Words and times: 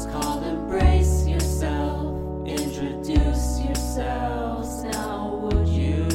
First 0.00 0.12
call, 0.12 0.42
embrace 0.44 1.26
yourself. 1.26 2.48
Introduce 2.48 3.60
yourselves. 3.60 4.82
Now, 4.84 5.40
would 5.42 5.68
you? 5.68 6.06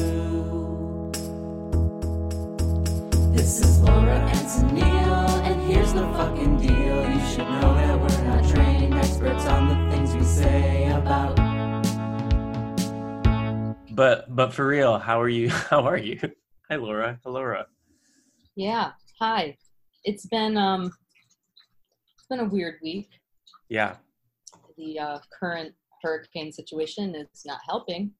This 3.32 3.60
is 3.60 3.80
Laura 3.82 4.18
and 4.18 4.48
Sunil, 4.48 5.28
and 5.46 5.70
here's 5.70 5.92
the 5.92 6.02
fucking 6.02 6.56
deal. 6.58 7.10
You 7.10 7.26
should 7.30 7.48
know 7.48 7.74
that 7.76 8.00
we're 8.00 8.24
not 8.24 8.48
trained 8.52 8.94
experts 8.94 9.46
on 9.46 9.68
the 9.68 9.96
things 9.96 10.16
we 10.16 10.24
say 10.24 10.88
about. 10.90 11.36
But 13.94 14.34
but 14.34 14.52
for 14.52 14.66
real, 14.66 14.98
how 14.98 15.20
are 15.20 15.28
you? 15.28 15.48
How 15.70 15.84
are 15.86 15.96
you? 15.96 16.18
Hi 16.68 16.74
Laura. 16.74 17.20
Hello 17.22 17.34
Laura. 17.34 17.66
Yeah. 18.56 18.92
Hi. 19.20 19.56
It's 20.02 20.26
been 20.26 20.56
um 20.56 20.86
it's 22.16 22.26
been 22.28 22.40
a 22.40 22.46
weird 22.46 22.80
week. 22.82 23.10
Yeah. 23.68 23.96
The 24.76 24.98
uh, 24.98 25.18
current 25.38 25.74
hurricane 26.02 26.52
situation 26.52 27.14
is 27.14 27.44
not 27.44 27.60
helping. 27.66 28.12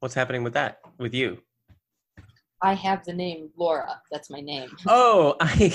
What's 0.00 0.14
happening 0.14 0.42
with 0.42 0.54
that? 0.54 0.78
With 0.98 1.14
you? 1.14 1.38
I 2.62 2.74
have 2.74 3.04
the 3.04 3.12
name 3.12 3.50
Laura. 3.56 4.00
That's 4.10 4.30
my 4.30 4.40
name. 4.40 4.70
Oh, 4.86 5.36
I 5.40 5.74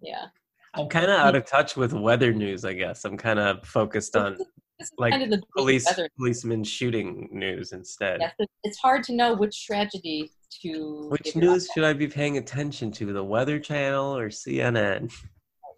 Yeah. 0.00 0.26
I'm 0.74 0.88
kind 0.88 1.10
of 1.10 1.18
out 1.18 1.36
of 1.36 1.44
touch 1.44 1.76
with 1.76 1.92
weather 1.92 2.32
news. 2.32 2.64
I 2.64 2.72
guess 2.72 3.04
I'm 3.04 3.16
kind 3.16 3.38
of 3.38 3.64
focused 3.66 4.16
on 4.16 4.38
like 4.98 5.12
kind 5.12 5.22
of 5.22 5.30
the 5.30 5.42
police 5.56 5.86
policemen 6.16 6.64
shooting 6.64 7.28
news 7.30 7.72
instead. 7.72 8.20
Yes, 8.20 8.34
it's 8.64 8.78
hard 8.78 9.04
to 9.04 9.14
know 9.14 9.34
which 9.34 9.66
tragedy 9.66 10.30
to. 10.62 11.08
Which 11.08 11.36
news 11.36 11.68
should 11.72 11.84
I 11.84 11.92
be 11.92 12.08
paying 12.08 12.38
attention 12.38 12.90
to? 12.92 13.12
The 13.12 13.22
Weather 13.22 13.58
Channel 13.58 14.16
or 14.16 14.28
CNN? 14.28 15.12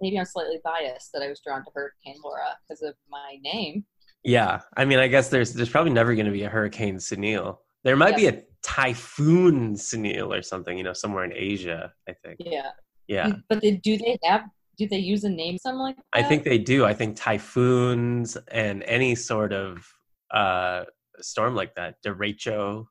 Maybe 0.01 0.19
I'm 0.19 0.25
slightly 0.25 0.61
biased 0.65 1.13
that 1.13 1.23
I 1.23 1.29
was 1.29 1.41
drawn 1.41 1.65
to 1.65 1.71
Hurricane 1.75 2.21
Laura 2.23 2.57
because 2.69 2.83
of 2.83 2.95
my 3.09 3.39
name. 3.43 3.85
Yeah, 4.23 4.61
I 4.77 4.85
mean, 4.85 4.99
I 4.99 5.09
guess 5.09 5.29
there's 5.29 5.53
there's 5.53 5.69
probably 5.69 5.93
never 5.93 6.15
going 6.15 6.27
to 6.27 6.33
be 6.33 6.45
a 6.45 6.49
Hurricane 6.49 6.97
Sunil. 6.97 7.59
There 7.85 7.97
might 7.97 8.17
be 8.17 8.27
a 8.27 8.43
typhoon 8.63 9.75
Sunil 9.75 10.37
or 10.37 10.41
something, 10.41 10.79
you 10.79 10.85
know, 10.85 10.95
somewhere 10.95 11.25
in 11.25 11.33
Asia. 11.35 11.93
I 12.09 12.15
think. 12.25 12.39
Yeah. 12.41 12.71
Yeah. 13.07 13.33
But 13.49 13.61
they, 13.61 13.73
do 13.73 13.99
they 13.99 14.19
have? 14.25 14.45
Do 14.79 14.89
they 14.89 14.99
use 14.99 15.25
a 15.25 15.29
name 15.29 15.59
something 15.59 15.79
like 15.79 15.97
that? 15.97 16.05
I 16.15 16.23
think 16.23 16.43
they 16.43 16.59
do. 16.59 16.85
I 16.85 16.95
think 16.95 17.17
typhoons 17.17 18.37
and 18.49 18.83
any 18.85 19.15
sort 19.15 19.53
of 19.53 19.87
uh, 20.33 20.85
storm 21.21 21.55
like 21.55 21.75
that, 21.77 22.03
derecho. 22.05 22.87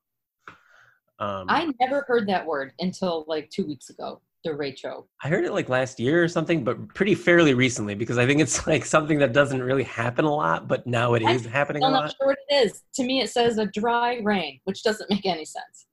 Um, 1.19 1.45
I 1.49 1.71
never 1.81 2.05
heard 2.07 2.27
that 2.27 2.45
word 2.45 2.71
until 2.79 3.25
like 3.27 3.49
two 3.49 3.65
weeks 3.65 3.89
ago. 3.89 4.21
Derecho. 4.45 5.05
I 5.23 5.29
heard 5.29 5.45
it 5.45 5.53
like 5.53 5.69
last 5.69 5.99
year 5.99 6.23
or 6.23 6.27
something, 6.27 6.63
but 6.63 6.89
pretty 6.89 7.15
fairly 7.15 7.53
recently 7.53 7.95
because 7.95 8.17
I 8.17 8.25
think 8.25 8.41
it's 8.41 8.67
like 8.67 8.85
something 8.85 9.19
that 9.19 9.33
doesn't 9.33 9.61
really 9.61 9.83
happen 9.83 10.25
a 10.25 10.33
lot, 10.33 10.67
but 10.67 10.85
now 10.85 11.13
it 11.13 11.23
I 11.23 11.33
is 11.33 11.45
happening 11.45 11.83
a 11.83 11.87
I'm 11.87 11.93
not 11.93 12.03
lot. 12.03 12.15
sure 12.17 12.27
what 12.27 12.37
it 12.49 12.53
is. 12.65 12.83
To 12.95 13.03
me, 13.03 13.21
it 13.21 13.29
says 13.29 13.57
a 13.57 13.65
dry 13.67 14.19
rain, 14.23 14.59
which 14.65 14.83
doesn't 14.83 15.09
make 15.09 15.25
any 15.25 15.45
sense. 15.45 15.87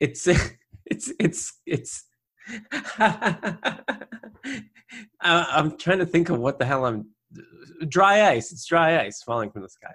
It's 0.00 0.26
it's 0.86 1.12
it's 1.18 1.60
it's. 1.66 2.04
I, 2.98 3.76
I'm 5.20 5.76
trying 5.78 5.98
to 5.98 6.06
think 6.06 6.28
of 6.28 6.38
what 6.38 6.58
the 6.58 6.64
hell 6.64 6.84
I'm. 6.84 7.06
Dry 7.88 8.28
ice. 8.30 8.52
It's 8.52 8.64
dry 8.66 9.00
ice 9.04 9.22
falling 9.22 9.50
from 9.50 9.62
the 9.62 9.68
sky. 9.68 9.92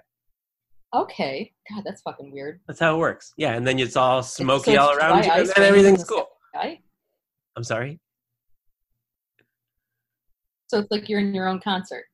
Okay. 0.94 1.52
God, 1.70 1.84
that's 1.84 2.02
fucking 2.02 2.32
weird. 2.32 2.60
That's 2.66 2.80
how 2.80 2.94
it 2.96 2.98
works. 2.98 3.32
Yeah, 3.36 3.54
and 3.54 3.66
then 3.66 3.78
it's 3.78 3.96
all 3.96 4.22
smoky 4.22 4.64
so 4.64 4.70
it's 4.72 4.80
all 4.80 4.96
around 4.96 5.24
you, 5.24 5.30
and 5.32 5.64
everything's 5.64 6.04
cool. 6.04 6.26
Right? 6.54 6.80
I'm 7.56 7.64
sorry. 7.64 7.98
So 10.68 10.78
it's 10.78 10.90
like 10.90 11.08
you're 11.08 11.20
in 11.20 11.34
your 11.34 11.48
own 11.48 11.60
concert. 11.60 12.04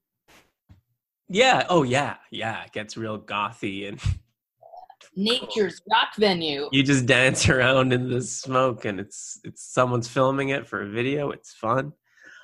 Yeah. 1.29 1.67
Oh, 1.69 1.83
yeah. 1.83 2.17
Yeah. 2.31 2.65
It 2.65 2.73
gets 2.73 2.97
real 2.97 3.19
gothy, 3.19 3.89
and 3.89 4.01
Nature's 5.17 5.81
rock 5.91 6.09
venue. 6.19 6.69
you 6.73 6.83
just 6.83 7.07
dance 7.07 7.49
around 7.49 7.93
in 7.93 8.09
the 8.09 8.23
smoke, 8.23 8.85
and 8.85 8.99
it's 9.01 9.41
it's 9.45 9.63
someone's 9.63 10.09
filming 10.09 10.51
it 10.51 10.67
for 10.67 10.83
a 10.83 10.89
video. 10.89 11.31
It's 11.31 11.53
fun. 11.53 11.93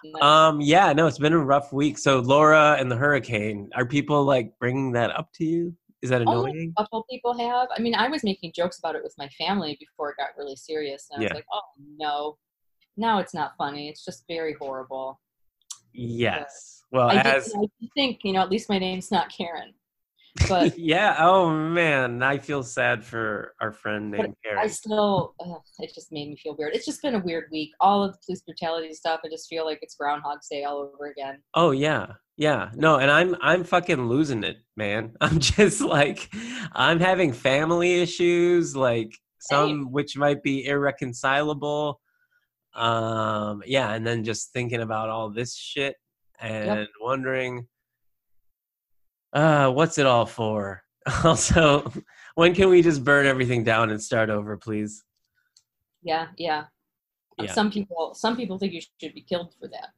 Nice. 0.04 0.22
Um. 0.22 0.60
Yeah. 0.60 0.92
No, 0.92 1.06
it's 1.06 1.18
been 1.18 1.32
a 1.32 1.38
rough 1.38 1.72
week. 1.72 1.96
So 1.96 2.18
Laura 2.20 2.76
and 2.78 2.90
the 2.90 2.96
hurricane. 2.96 3.70
Are 3.74 3.86
people 3.86 4.24
like 4.24 4.52
bringing 4.58 4.92
that 4.92 5.10
up 5.16 5.32
to 5.34 5.44
you? 5.44 5.74
Is 6.02 6.10
that 6.10 6.22
Oh, 6.22 6.44
annoying? 6.44 6.74
a 6.76 6.82
couple 6.82 7.04
people 7.08 7.38
have. 7.38 7.68
I 7.76 7.80
mean, 7.80 7.94
I 7.94 8.08
was 8.08 8.24
making 8.24 8.52
jokes 8.54 8.78
about 8.80 8.96
it 8.96 9.02
with 9.04 9.14
my 9.16 9.28
family 9.38 9.76
before 9.78 10.10
it 10.10 10.16
got 10.16 10.30
really 10.36 10.56
serious, 10.56 11.06
and 11.10 11.20
I 11.20 11.22
Yeah. 11.22 11.28
was 11.28 11.34
like, 11.36 11.46
"Oh 11.52 11.60
no, 11.98 12.38
now 12.96 13.18
it's 13.18 13.34
not 13.34 13.52
funny. 13.56 13.88
It's 13.88 14.04
just 14.04 14.24
very 14.28 14.54
horrible." 14.60 15.20
Yes. 15.94 16.82
Well, 16.90 17.08
I, 17.08 17.22
did, 17.22 17.42
I 17.54 17.88
think, 17.94 18.20
you 18.22 18.32
know, 18.32 18.40
at 18.40 18.50
least 18.50 18.68
my 18.68 18.78
name's 18.78 19.10
not 19.10 19.32
Karen, 19.34 19.72
but 20.48 20.78
yeah. 20.78 21.16
Oh 21.18 21.50
man, 21.50 22.22
I 22.22 22.38
feel 22.38 22.62
sad 22.62 23.02
for 23.02 23.54
our 23.60 23.72
friend 23.72 24.12
But 24.14 24.26
named 24.26 24.36
I 24.58 24.66
still, 24.66 25.34
ugh, 25.40 25.62
it 25.78 25.92
just 25.94 26.12
made 26.12 26.28
me 26.28 26.36
feel 26.36 26.54
weird. 26.58 26.74
It's 26.74 26.84
just 26.84 27.02
been 27.02 27.14
a 27.14 27.18
weird 27.18 27.46
week. 27.50 27.70
All 27.80 28.02
of 28.02 28.12
the 28.12 28.18
police 28.24 28.42
brutality 28.42 28.92
stuff, 28.92 29.20
I 29.24 29.28
just 29.28 29.48
feel 29.48 29.64
like 29.64 29.78
it's 29.82 29.94
Groundhog's 29.94 30.48
Day 30.48 30.64
all 30.64 30.90
over 30.94 31.06
again. 31.10 31.42
Oh 31.54 31.70
yeah. 31.70 32.12
Yeah. 32.36 32.70
No, 32.74 32.98
and 32.98 33.10
I'm 33.10 33.36
I'm 33.40 33.64
fucking 33.64 34.06
losing 34.06 34.44
it, 34.44 34.56
man. 34.76 35.14
I'm 35.20 35.38
just 35.38 35.80
like 35.80 36.30
I'm 36.72 37.00
having 37.00 37.32
family 37.32 38.00
issues 38.00 38.76
like 38.76 39.16
some 39.40 39.68
Same. 39.68 39.92
which 39.92 40.16
might 40.16 40.42
be 40.42 40.66
irreconcilable. 40.66 42.00
Um 42.74 43.62
yeah, 43.66 43.92
and 43.94 44.06
then 44.06 44.24
just 44.24 44.52
thinking 44.52 44.80
about 44.80 45.08
all 45.10 45.28
this 45.30 45.54
shit 45.56 45.96
and 46.40 46.88
wondering 47.00 47.66
uh 49.32 49.70
what's 49.70 49.98
it 49.98 50.06
all 50.06 50.26
for? 50.26 50.82
Also, 51.24 51.90
when 52.36 52.54
can 52.54 52.68
we 52.70 52.80
just 52.80 53.02
burn 53.02 53.26
everything 53.26 53.64
down 53.64 53.90
and 53.90 54.00
start 54.00 54.30
over, 54.30 54.56
please? 54.56 55.02
Yeah, 56.02 56.28
yeah. 56.38 56.64
Uh, 57.38 57.44
Yeah. 57.44 57.52
Some 57.52 57.70
people, 57.70 58.14
some 58.14 58.36
people 58.36 58.56
think 58.58 58.72
you 58.72 58.80
should 59.00 59.14
be 59.14 59.22
killed 59.22 59.52
for 59.58 59.68
that. 59.68 59.88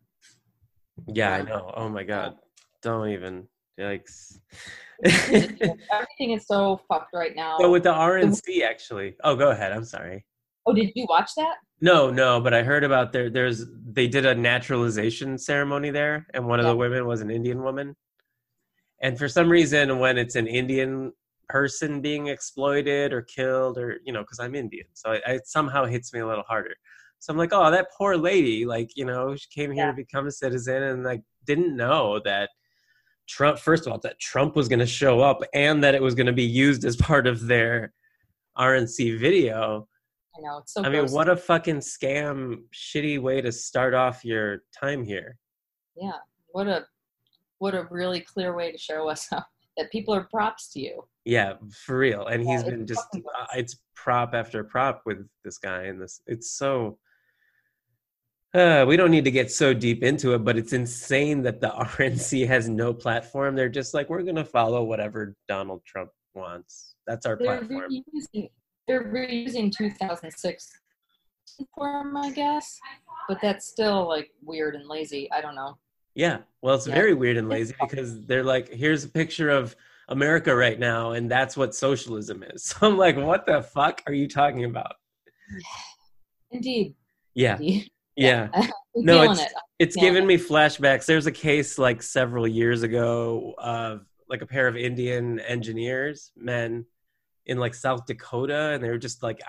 Yeah, 1.09 1.33
I 1.35 1.43
know. 1.43 1.73
Oh 1.77 1.89
my 1.89 2.05
god. 2.05 2.37
Don't 2.83 3.09
even 3.11 3.47
yikes. 3.79 4.39
Everything 5.05 6.31
is 6.37 6.47
so 6.47 6.81
fucked 6.89 7.13
right 7.13 7.35
now. 7.35 7.59
So 7.59 7.71
with 7.71 7.83
the 7.83 7.93
RNC, 7.93 8.63
actually. 8.63 9.17
Oh, 9.25 9.35
go 9.37 9.51
ahead. 9.51 9.73
I'm 9.73 9.85
sorry. 9.85 10.25
Oh, 10.67 10.75
did 10.75 10.91
you 10.95 11.07
watch 11.09 11.31
that? 11.37 11.57
No, 11.81 12.11
no, 12.11 12.41
but 12.41 12.55
I 12.55 12.63
heard 12.63 12.85
about 12.85 13.13
there. 13.13 13.29
There's 13.31 13.67
they 13.87 14.09
did 14.09 14.25
a 14.25 14.35
naturalization 14.35 15.37
ceremony 15.39 15.91
there, 15.91 16.27
and 16.33 16.47
one 16.47 16.61
of 16.61 16.67
the 16.67 16.77
women 16.77 17.07
was 17.07 17.21
an 17.21 17.31
Indian 17.31 17.63
woman. 17.63 17.95
And 19.03 19.19
for 19.19 19.29
some 19.29 19.51
reason, 19.51 19.99
when 19.99 20.17
it's 20.17 20.37
an 20.37 20.47
Indian 20.47 21.13
person 21.49 22.01
being 22.01 22.29
exploited 22.29 23.13
or 23.13 23.23
killed, 23.23 23.77
or 23.77 23.99
you 24.05 24.13
know, 24.13 24.21
because 24.23 24.39
I'm 24.41 24.55
Indian, 24.55 24.87
so 24.95 25.13
it, 25.13 25.23
it 25.27 25.47
somehow 25.47 25.85
hits 25.85 26.13
me 26.15 26.21
a 26.21 26.27
little 26.27 26.45
harder. 26.45 26.75
So 27.19 27.33
I'm 27.33 27.39
like, 27.39 27.53
oh, 27.53 27.71
that 27.71 27.89
poor 27.97 28.17
lady, 28.17 28.65
like 28.65 28.91
you 28.97 29.05
know, 29.05 29.35
she 29.37 29.49
came 29.51 29.71
here 29.73 29.85
Yeah. 29.85 29.91
to 29.91 29.97
become 29.97 30.27
a 30.27 30.31
citizen, 30.33 30.83
and 30.83 31.05
like 31.05 31.23
didn't 31.45 31.77
know 31.77 32.21
that 32.25 32.51
Trump. 33.29 33.59
First 33.59 33.87
of 33.87 33.93
all, 33.93 33.99
that 33.99 34.19
Trump 34.21 34.57
was 34.57 34.69
going 34.69 34.79
to 34.79 34.87
show 34.87 35.21
up, 35.21 35.41
and 35.53 35.83
that 35.85 35.95
it 35.95 36.03
was 36.03 36.15
going 36.15 36.27
to 36.27 36.33
be 36.33 36.45
used 36.45 36.85
as 36.85 36.97
part 36.97 37.27
of 37.27 37.47
their 37.47 37.93
RNC 38.57 39.19
video. 39.19 39.87
I 40.37 40.41
know 40.41 40.59
it's 40.59 40.75
so. 40.75 40.83
I 40.83 40.89
mean, 40.89 41.07
what 41.11 41.29
a 41.29 41.37
fucking 41.37 41.79
scam, 41.79 42.63
shitty 42.75 43.21
way 43.21 43.41
to 43.41 43.53
start 43.53 43.95
off 43.95 44.25
your 44.25 44.65
time 44.79 45.05
here. 45.05 45.39
Yeah, 45.97 46.19
what 46.49 46.67
a, 46.67 46.87
what 47.59 47.75
a 47.75 47.87
really 47.91 48.21
clear 48.21 48.55
way 48.55 48.73
to 48.73 48.79
show 48.79 49.09
us 49.09 49.29
how, 49.31 49.45
that 49.77 49.91
people 49.91 50.15
are 50.15 50.25
props 50.25 50.73
to 50.73 50.81
you. 50.81 51.03
Yeah, 51.25 51.55
for 51.87 51.99
real. 51.99 52.27
And 52.27 52.45
Yeah, 52.45 52.53
he's 52.53 52.65
been 52.65 52.87
just 52.87 53.07
uh, 53.15 53.47
it's 53.55 53.81
prop 53.95 54.35
after 54.35 54.63
prop 54.65 55.03
with 55.07 55.27
this 55.45 55.59
guy. 55.59 55.85
And 55.85 56.01
this, 56.01 56.21
it's 56.27 56.51
so, 56.53 56.99
uh, 58.55 58.85
we 58.87 58.97
don't 58.97 59.11
need 59.11 59.25
to 59.25 59.31
get 59.31 59.51
so 59.51 59.73
deep 59.73 60.03
into 60.03 60.35
it, 60.35 60.45
but 60.45 60.57
it's 60.57 60.73
insane 60.73 61.43
that 61.43 61.61
the 61.61 61.69
RNC 61.79 62.47
has 62.47 62.69
no 62.69 62.93
platform. 62.93 63.57
They're 63.57 63.69
just 63.69 63.95
like, 63.95 64.11
we're 64.11 64.23
going 64.23 64.37
to 64.37 64.45
follow 64.45 64.85
whatever 64.85 65.35
Donald 65.49 65.83
Trump 65.87 66.11
wants. 66.35 66.95
That's 67.07 67.27
our 67.27 67.37
They're 67.37 67.59
platform. 67.59 67.91
reusing, 67.91 68.51
they're 68.87 69.05
reusing 69.13 69.73
2006 69.77 70.71
form, 71.75 72.17
I 72.17 72.31
guess, 72.31 72.79
but 73.29 73.39
that's 73.41 73.67
still 73.67 74.09
like 74.09 74.31
weird 74.43 74.75
and 74.75 74.89
lazy. 74.89 75.31
I 75.33 75.41
don't 75.41 75.55
know. 75.55 75.79
Yeah. 76.15 76.39
Well, 76.63 76.75
it's 76.77 76.87
Yeah. 76.87 76.95
very 76.95 77.15
weird 77.15 77.37
and 77.37 77.49
lazy 77.49 77.75
because 77.81 78.25
they're 78.27 78.45
like, 78.45 78.69
here's 78.69 79.05
a 79.05 79.09
picture 79.09 79.51
of 79.51 79.75
America 80.09 80.55
right 80.55 80.79
now, 80.79 81.13
and 81.13 81.31
that's 81.31 81.57
what 81.57 81.75
socialism 81.75 82.43
is. 82.43 82.65
So 82.81 82.87
I'm 82.87 82.97
like, 82.99 83.17
what 83.17 83.47
the 83.47 83.63
fuck 83.63 84.03
are 84.07 84.13
you 84.13 84.29
talking 84.29 84.65
about? 84.65 84.97
Indeed. 86.51 86.95
Yeah. 87.35 87.57
Indeed. 87.57 87.91
Yeah. 88.17 88.49
I'm 88.55 88.69
No, 88.95 89.23
it's- 89.25 89.41
it. 89.41 89.53
It's 89.81 89.97
Yeah. 89.97 90.03
given 90.05 90.25
me 90.25 90.37
flashbacks. 90.39 91.05
There's 91.05 91.27
a 91.27 91.33
case 91.33 91.79
like 91.79 92.01
several 92.01 92.47
years 92.47 92.85
ago 92.85 93.55
of 93.59 94.07
like 94.29 94.41
a 94.41 94.47
pair 94.47 94.69
of 94.69 94.77
Indian 94.77 95.41
engineers, 95.41 96.31
men 96.37 96.87
in 97.47 97.59
like 97.59 97.75
South 97.75 98.07
Dakota, 98.07 98.73
and 98.73 98.83
they 98.83 98.89
were 98.89 98.99
just 98.99 99.23
like, 99.23 99.41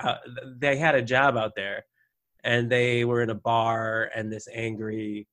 they 0.58 0.78
had 0.78 0.96
a 0.96 1.02
job 1.02 1.38
out 1.38 1.54
there 1.56 1.86
and 2.46 2.70
they 2.70 3.04
were 3.04 3.22
in 3.22 3.32
a 3.32 3.36
bar, 3.36 4.12
and 4.16 4.32
this 4.32 4.48
angry 4.54 5.28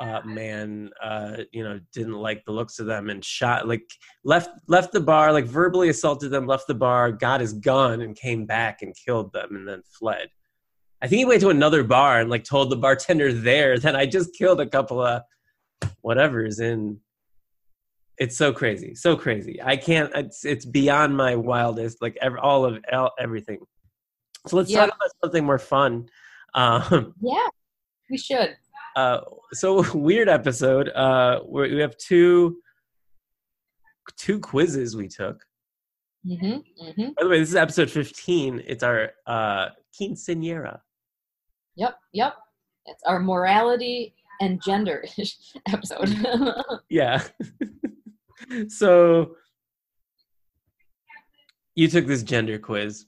uh, 0.00 0.22
man, 0.24 0.90
uh, 1.00 1.36
you 1.52 1.62
know, 1.62 1.78
didn't 1.92 2.14
like 2.14 2.44
the 2.44 2.52
looks 2.52 2.80
of 2.80 2.86
them 2.86 3.10
and 3.10 3.24
shot 3.24 3.68
like 3.68 3.88
left 4.24 4.50
left 4.66 4.92
the 4.92 5.00
bar, 5.00 5.32
like 5.32 5.44
verbally 5.44 5.90
assaulted 5.90 6.30
them, 6.30 6.46
left 6.46 6.66
the 6.66 6.74
bar, 6.74 7.12
got 7.12 7.40
his 7.40 7.52
gun, 7.52 8.00
and 8.00 8.16
came 8.16 8.46
back 8.46 8.82
and 8.82 8.96
killed 8.96 9.32
them, 9.32 9.54
and 9.54 9.68
then 9.68 9.82
fled. 9.98 10.28
I 11.02 11.06
think 11.06 11.18
he 11.18 11.24
went 11.26 11.42
to 11.42 11.50
another 11.50 11.84
bar 11.84 12.20
and 12.20 12.30
like 12.30 12.44
told 12.44 12.70
the 12.70 12.76
bartender 12.76 13.32
there 13.32 13.78
that 13.78 13.94
I 13.94 14.06
just 14.06 14.34
killed 14.34 14.60
a 14.60 14.66
couple 14.66 15.02
of 15.02 15.22
whatever's 16.00 16.58
in. 16.58 16.98
It's 18.18 18.36
so 18.36 18.52
crazy, 18.52 18.94
so 18.94 19.16
crazy. 19.16 19.60
I 19.62 19.76
can't. 19.76 20.10
It's 20.14 20.44
it's 20.44 20.64
beyond 20.64 21.16
my 21.16 21.34
wildest. 21.34 22.00
Like 22.00 22.16
every, 22.22 22.38
all 22.38 22.64
of 22.64 22.78
all, 22.92 23.10
everything. 23.18 23.58
So 24.46 24.56
let's 24.56 24.70
Yeah. 24.70 24.86
talk 24.86 24.94
about 24.96 25.10
something 25.22 25.44
more 25.44 25.58
fun. 25.58 26.08
Um, 26.56 27.14
Yeah, 27.20 27.48
we 28.08 28.16
should. 28.16 28.56
uh, 28.94 29.22
so 29.52 29.82
weird 29.98 30.28
episode. 30.28 30.88
Uh, 30.90 31.40
we 31.48 31.80
have 31.80 31.96
two 31.96 32.58
two 34.16 34.38
quizzes 34.38 34.94
we 34.94 35.08
took. 35.08 35.44
hmm 36.24 36.58
hmm 36.78 37.08
By 37.16 37.22
the 37.24 37.28
way, 37.28 37.40
this 37.40 37.48
is 37.48 37.56
episode 37.56 37.90
fifteen. 37.90 38.62
It's 38.64 38.84
our 38.84 39.10
uh, 39.26 39.70
quinceanera. 40.00 40.78
Yep, 41.74 41.98
yep. 42.12 42.34
It's 42.86 43.02
our 43.04 43.18
morality 43.18 44.14
and 44.40 44.62
gender 44.62 45.04
episode. 45.72 46.14
Yeah. 46.88 47.20
So 48.68 49.36
you 51.74 51.88
took 51.88 52.06
this 52.06 52.22
gender 52.22 52.58
quiz. 52.58 53.04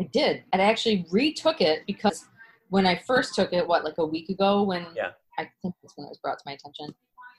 I 0.00 0.04
did. 0.12 0.44
And 0.52 0.62
I 0.62 0.66
actually 0.66 1.06
retook 1.10 1.60
it 1.60 1.82
because 1.86 2.26
when 2.68 2.86
I 2.86 2.96
first 2.96 3.34
took 3.34 3.52
it, 3.52 3.66
what, 3.66 3.84
like 3.84 3.98
a 3.98 4.06
week 4.06 4.28
ago, 4.28 4.62
when 4.62 4.86
Yeah. 4.94 5.10
I 5.38 5.48
think 5.62 5.74
that's 5.82 5.96
when 5.96 6.06
it 6.06 6.10
was 6.10 6.18
brought 6.18 6.38
to 6.38 6.44
my 6.46 6.52
attention, 6.52 6.94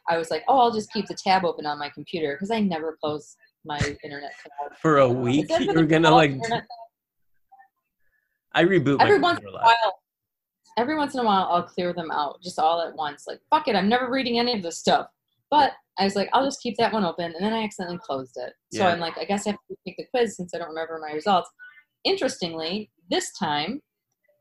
I 0.09 0.17
was 0.17 0.31
like, 0.31 0.43
oh, 0.47 0.59
I'll 0.59 0.71
just 0.71 0.91
keep 0.91 1.05
the 1.05 1.13
tab 1.13 1.45
open 1.45 1.65
on 1.65 1.77
my 1.77 1.89
computer 1.89 2.33
because 2.33 2.51
I 2.51 2.59
never 2.59 2.97
close 3.01 3.35
my 3.65 3.77
internet 4.03 4.31
tab. 4.41 4.77
For 4.77 4.97
a 4.99 5.09
week, 5.09 5.49
you're 5.59 5.85
gonna 5.85 6.09
like. 6.09 6.31
I 8.53 8.63
reboot 8.63 8.97
my 8.97 9.03
Every 9.05 9.19
once 9.19 9.39
in 9.39 9.47
a 9.47 9.51
while, 9.51 9.99
every 10.77 10.97
once 10.97 11.13
in 11.13 11.19
a 11.19 11.23
while, 11.23 11.47
I'll 11.51 11.63
clear 11.63 11.93
them 11.93 12.09
out 12.09 12.41
just 12.41 12.57
all 12.57 12.81
at 12.81 12.95
once. 12.95 13.25
Like, 13.27 13.39
fuck 13.51 13.67
it, 13.67 13.75
I'm 13.75 13.87
never 13.87 14.09
reading 14.09 14.39
any 14.39 14.55
of 14.55 14.63
this 14.63 14.79
stuff. 14.79 15.07
But 15.51 15.73
I 15.99 16.05
was 16.05 16.15
like, 16.15 16.29
I'll 16.33 16.45
just 16.45 16.61
keep 16.61 16.77
that 16.77 16.93
one 16.93 17.03
open, 17.03 17.25
and 17.35 17.43
then 17.45 17.53
I 17.53 17.63
accidentally 17.63 17.99
closed 17.99 18.37
it. 18.37 18.53
So 18.73 18.79
Yeah. 18.79 18.93
I'm 18.93 18.99
like, 18.99 19.17
I 19.17 19.25
guess 19.25 19.45
I 19.45 19.51
have 19.51 19.59
to 19.69 19.75
take 19.85 19.97
the 19.97 20.05
quiz 20.11 20.37
since 20.37 20.53
I 20.55 20.57
don't 20.57 20.69
remember 20.69 20.97
my 21.05 21.11
results. 21.13 21.49
Interestingly, 22.05 22.89
this 23.09 23.33
time 23.37 23.81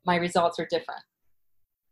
my 0.06 0.16
results 0.16 0.58
are 0.60 0.66
different. 0.70 1.02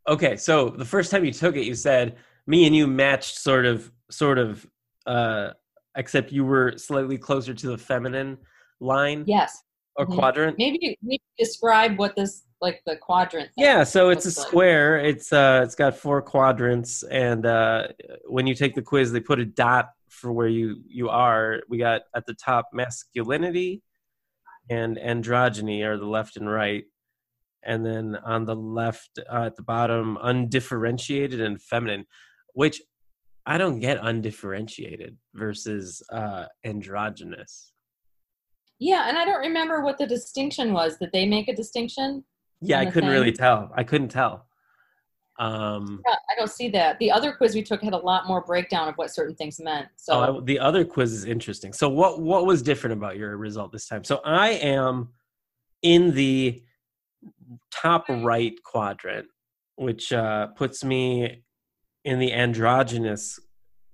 Okay, 0.09 0.37
so 0.37 0.69
the 0.71 0.85
first 0.85 1.11
time 1.11 1.25
you 1.25 1.33
took 1.33 1.57
it, 1.57 1.65
you 1.65 1.75
said 1.75 2.17
me 2.47 2.65
and 2.67 2.77
you 2.77 2.87
matched, 2.87 3.37
sort 3.39 3.67
of, 3.67 3.91
sort 4.09 4.39
of, 4.39 4.65
uh, 5.07 5.51
except 5.97 6.31
you 6.31 6.45
were 6.45 6.75
slightly 6.79 7.19
closer 7.19 7.53
to 7.53 7.67
the 7.67 7.77
feminine 7.79 8.39
line 8.79 9.25
Yes. 9.27 9.65
or 9.97 10.07
Mhm. 10.07 10.15
quadrant. 10.15 10.59
Maybe 10.59 10.97
maybe 11.03 11.23
describe 11.39 11.99
what 11.99 12.15
this 12.15 12.46
like 12.61 12.83
the 12.87 12.97
quadrant. 12.97 13.51
Yeah, 13.57 13.85
so 13.85 14.09
it's 14.09 14.25
a 14.25 14.41
like. 14.41 14.49
square. 14.49 14.99
It's 14.99 15.33
uh, 15.33 15.63
it's 15.65 15.75
got 15.75 15.97
four 15.97 16.23
quadrants, 16.23 17.03
and 17.05 17.45
uh, 17.47 17.89
when 18.27 18.47
you 18.47 18.55
take 18.55 18.75
the 18.75 18.83
quiz, 18.83 19.13
they 19.13 19.21
put 19.21 19.39
a 19.41 19.45
dot 19.45 19.91
for 20.09 20.33
where 20.33 20.49
you 20.49 20.83
you 20.87 21.09
are. 21.09 21.61
We 21.69 21.79
got 21.79 22.03
at 22.15 22.27
the 22.27 22.35
top 22.35 22.69
masculinity 22.73 23.83
and 24.69 24.97
androgyny 24.97 25.85
are 25.85 25.97
the 25.97 26.07
left 26.07 26.37
and 26.37 26.51
right, 26.51 26.85
and 27.63 27.85
then 27.85 28.17
on 28.25 28.45
the 28.45 28.57
left 28.57 29.19
uh, 29.31 29.45
at 29.45 29.57
the 29.57 29.63
bottom, 29.63 30.19
undifferentiated 30.21 31.41
and 31.41 31.61
feminine, 31.61 32.05
which 32.55 32.81
I 33.45 33.59
don't 33.59 33.79
get 33.79 33.99
undifferentiated 34.03 35.17
versus 35.35 36.03
uh, 36.13 36.47
androgynous. 36.65 37.73
Yeah, 38.79 39.09
and 39.09 39.17
I 39.17 39.25
don't 39.25 39.41
remember 39.41 39.83
what 39.83 39.99
the 39.99 40.07
distinction 40.07 40.73
was. 40.73 40.99
Did 40.99 41.11
they 41.13 41.27
make 41.27 41.49
a 41.49 41.57
distinction? 41.57 42.25
Yeah, 42.61 42.81
I 42.81 42.87
couldn't 42.87 43.11
really 43.11 43.33
tell. 43.33 43.71
I 43.75 43.85
couldn't 43.85 44.09
tell. 44.09 44.47
Um, 45.39 46.01
Yeah, 46.07 46.15
I 46.15 46.39
don't 46.39 46.51
see 46.51 46.69
that. 46.71 46.99
The 46.99 47.11
other 47.11 47.33
quiz 47.33 47.55
we 47.55 47.63
took 47.63 47.83
had 47.83 47.93
a 47.93 47.99
lot 47.99 48.27
more 48.27 48.41
breakdown 48.41 48.89
of 48.89 48.95
what 48.97 49.11
certain 49.11 49.35
things 49.35 49.61
meant. 49.61 49.89
So 49.97 50.13
Oh, 50.15 50.39
I, 50.39 50.41
the 50.45 50.59
other 50.59 50.85
quiz 50.85 51.13
is 51.13 51.25
interesting. 51.25 51.73
So 51.73 51.89
what 51.89 52.21
what 52.21 52.47
was 52.47 52.63
different 52.63 52.95
about 52.95 53.17
your 53.17 53.37
result 53.37 53.73
this 53.73 53.87
time? 53.87 54.05
So 54.05 54.21
I 54.25 54.51
am 54.51 55.11
in 55.83 56.13
the 56.15 56.63
top 57.71 58.09
right 58.09 58.55
quadrant, 58.65 59.29
which 59.77 60.13
uh, 60.13 60.49
puts 60.49 60.83
me 60.83 61.43
in 62.05 62.19
the 62.19 62.33
androgynous 62.33 63.39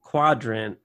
quadrant, 0.00 0.78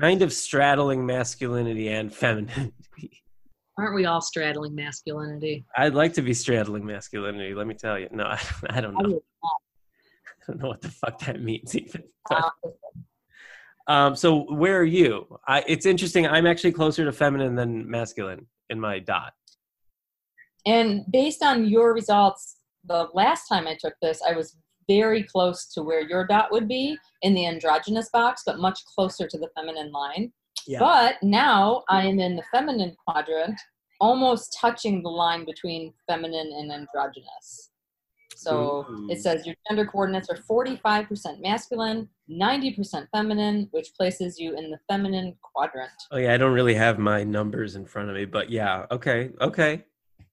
kind 0.00 0.22
of 0.22 0.32
straddling 0.32 1.06
masculinity 1.06 1.88
and 1.88 2.12
femininity. 2.12 3.19
Aren't 3.80 3.94
we 3.94 4.04
all 4.04 4.20
straddling 4.20 4.74
masculinity? 4.74 5.64
I'd 5.76 5.94
like 5.94 6.12
to 6.14 6.22
be 6.22 6.34
straddling 6.34 6.84
masculinity. 6.84 7.54
Let 7.54 7.66
me 7.66 7.74
tell 7.74 7.98
you. 7.98 8.08
No, 8.12 8.24
I, 8.24 8.38
I 8.70 8.80
don't 8.82 8.92
know. 8.94 9.22
I 9.42 10.46
don't 10.46 10.60
know 10.60 10.68
what 10.68 10.82
the 10.82 10.90
fuck 10.90 11.18
that 11.20 11.40
means 11.42 11.74
even. 11.76 12.02
But- 12.28 12.52
Um, 13.86 14.14
so 14.14 14.44
where 14.54 14.78
are 14.78 14.84
you? 14.84 15.26
I, 15.48 15.64
it's 15.66 15.84
interesting. 15.86 16.26
I'm 16.26 16.46
actually 16.46 16.72
closer 16.72 17.04
to 17.04 17.10
feminine 17.12 17.56
than 17.56 17.90
masculine 17.90 18.46
in 18.68 18.78
my 18.78 18.98
dot. 19.00 19.32
And 20.66 21.04
based 21.10 21.42
on 21.42 21.64
your 21.66 21.92
results, 21.94 22.58
the 22.84 23.08
last 23.14 23.48
time 23.48 23.66
I 23.66 23.76
took 23.80 23.94
this, 24.02 24.20
I 24.22 24.32
was 24.36 24.56
very 24.86 25.22
close 25.22 25.66
to 25.72 25.82
where 25.82 26.02
your 26.02 26.26
dot 26.26 26.52
would 26.52 26.68
be 26.68 26.98
in 27.22 27.34
the 27.34 27.46
androgynous 27.46 28.10
box, 28.10 28.42
but 28.44 28.58
much 28.58 28.84
closer 28.84 29.26
to 29.26 29.38
the 29.38 29.48
feminine 29.56 29.90
line. 29.90 30.32
Yeah. 30.66 30.78
But 30.78 31.16
now 31.22 31.84
I 31.88 32.06
am 32.06 32.18
in 32.20 32.36
the 32.36 32.42
feminine 32.52 32.96
quadrant, 33.06 33.60
almost 34.00 34.56
touching 34.60 35.02
the 35.02 35.10
line 35.10 35.44
between 35.44 35.92
feminine 36.06 36.52
and 36.52 36.72
androgynous. 36.72 37.70
So 38.36 38.86
it 39.10 39.20
says 39.20 39.46
your 39.46 39.54
gender 39.68 39.84
coordinates 39.84 40.30
are 40.30 40.36
45% 40.36 41.42
masculine, 41.42 42.08
90% 42.30 43.06
feminine, 43.12 43.68
which 43.72 43.92
places 43.94 44.38
you 44.38 44.56
in 44.56 44.70
the 44.70 44.78
feminine 44.88 45.36
quadrant. 45.42 45.90
Oh 46.10 46.16
yeah, 46.16 46.32
I 46.32 46.38
don't 46.38 46.54
really 46.54 46.74
have 46.74 46.98
my 46.98 47.22
numbers 47.22 47.76
in 47.76 47.84
front 47.84 48.08
of 48.08 48.14
me, 48.14 48.24
but 48.24 48.48
yeah. 48.48 48.86
Okay. 48.90 49.30
Okay. 49.42 49.84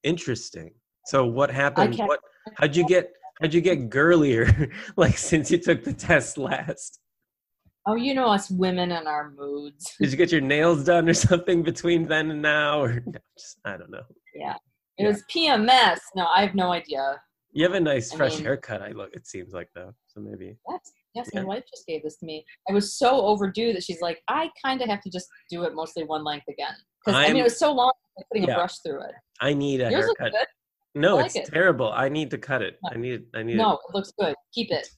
Interesting. 0.03 0.71
So 1.05 1.25
what 1.25 1.51
happened? 1.51 1.97
What? 1.97 2.21
How'd 2.55 2.77
you 2.77 2.87
get? 2.87 3.11
How'd 3.41 3.53
you 3.53 3.59
get 3.59 3.89
girlier? 3.89 4.71
like 4.95 5.17
since 5.17 5.51
you 5.51 5.57
took 5.57 5.83
the 5.83 5.93
test 5.93 6.37
last? 6.37 6.99
Oh, 7.89 7.95
you 7.95 8.13
know 8.13 8.27
us 8.27 8.51
women 8.51 8.91
and 8.91 9.07
our 9.07 9.31
moods. 9.31 9.95
Did 9.99 10.11
you 10.11 10.17
get 10.17 10.31
your 10.31 10.41
nails 10.41 10.83
done 10.83 11.07
or 11.07 11.13
something 11.13 11.63
between 11.63 12.05
then 12.07 12.29
and 12.31 12.41
now? 12.41 12.81
Or 12.81 12.93
no, 13.05 13.19
just, 13.37 13.57
I 13.65 13.77
don't 13.77 13.89
know. 13.89 14.01
Yeah. 14.35 14.55
It 14.97 15.03
Yeah. 15.03 15.07
was 15.07 15.23
PMS. 15.33 15.99
No, 16.15 16.27
I 16.35 16.41
have 16.41 16.53
no 16.53 16.71
idea. 16.71 17.19
You 17.53 17.63
have 17.63 17.73
a 17.73 17.79
nice 17.79 18.13
I 18.13 18.17
fresh 18.17 18.35
mean- 18.35 18.43
haircut. 18.43 18.81
I 18.81 18.89
look. 18.91 19.11
It 19.13 19.25
seems 19.25 19.53
like 19.53 19.69
though. 19.73 19.93
So 20.07 20.19
maybe. 20.19 20.57
Yes, 20.69 20.79
yes, 21.15 21.29
Yeah. 21.33 21.41
my 21.41 21.45
wife 21.47 21.63
just 21.73 21.87
gave 21.87 22.03
this 22.03 22.17
to 22.17 22.25
me. 22.25 22.43
I 22.69 22.73
was 22.73 22.97
so 22.97 23.21
overdue 23.21 23.71
that 23.73 23.83
she's 23.83 24.01
like, 24.01 24.21
I 24.27 24.49
kind 24.63 24.81
of 24.81 24.89
have 24.89 25.01
to 25.01 25.09
just 25.09 25.27
do 25.49 25.63
it 25.63 25.73
mostly 25.73 26.03
one 26.03 26.23
length 26.25 26.45
again. 26.49 26.75
Because 27.05 27.17
I 27.17 27.27
mean, 27.29 27.37
it 27.37 27.43
was 27.43 27.57
so 27.57 27.71
long 27.71 27.93
like 28.17 28.25
putting 28.31 28.47
Yeah. 28.47 28.55
a 28.55 28.57
brush 28.57 28.79
through 28.85 29.01
it. 29.03 29.11
I 29.39 29.53
need 29.53 29.79
a 29.79 29.89
Yours 29.89 30.05
haircut. 30.19 30.33
good. 30.33 30.47
No, 31.01 31.15
like 31.17 31.27
it's 31.27 31.35
it. 31.35 31.45
terrible. 31.53 31.91
I 31.93 32.09
need 32.09 32.31
to 32.31 32.37
cut 32.37 32.61
it. 32.61 32.77
I 32.91 32.97
need. 32.97 33.23
I 33.33 33.43
need. 33.43 33.55
No, 33.55 33.73
It. 33.73 33.79
it 33.89 33.93
looks 33.95 34.11
good. 34.19 34.35
Keep 34.53 34.71
it. 34.71 34.89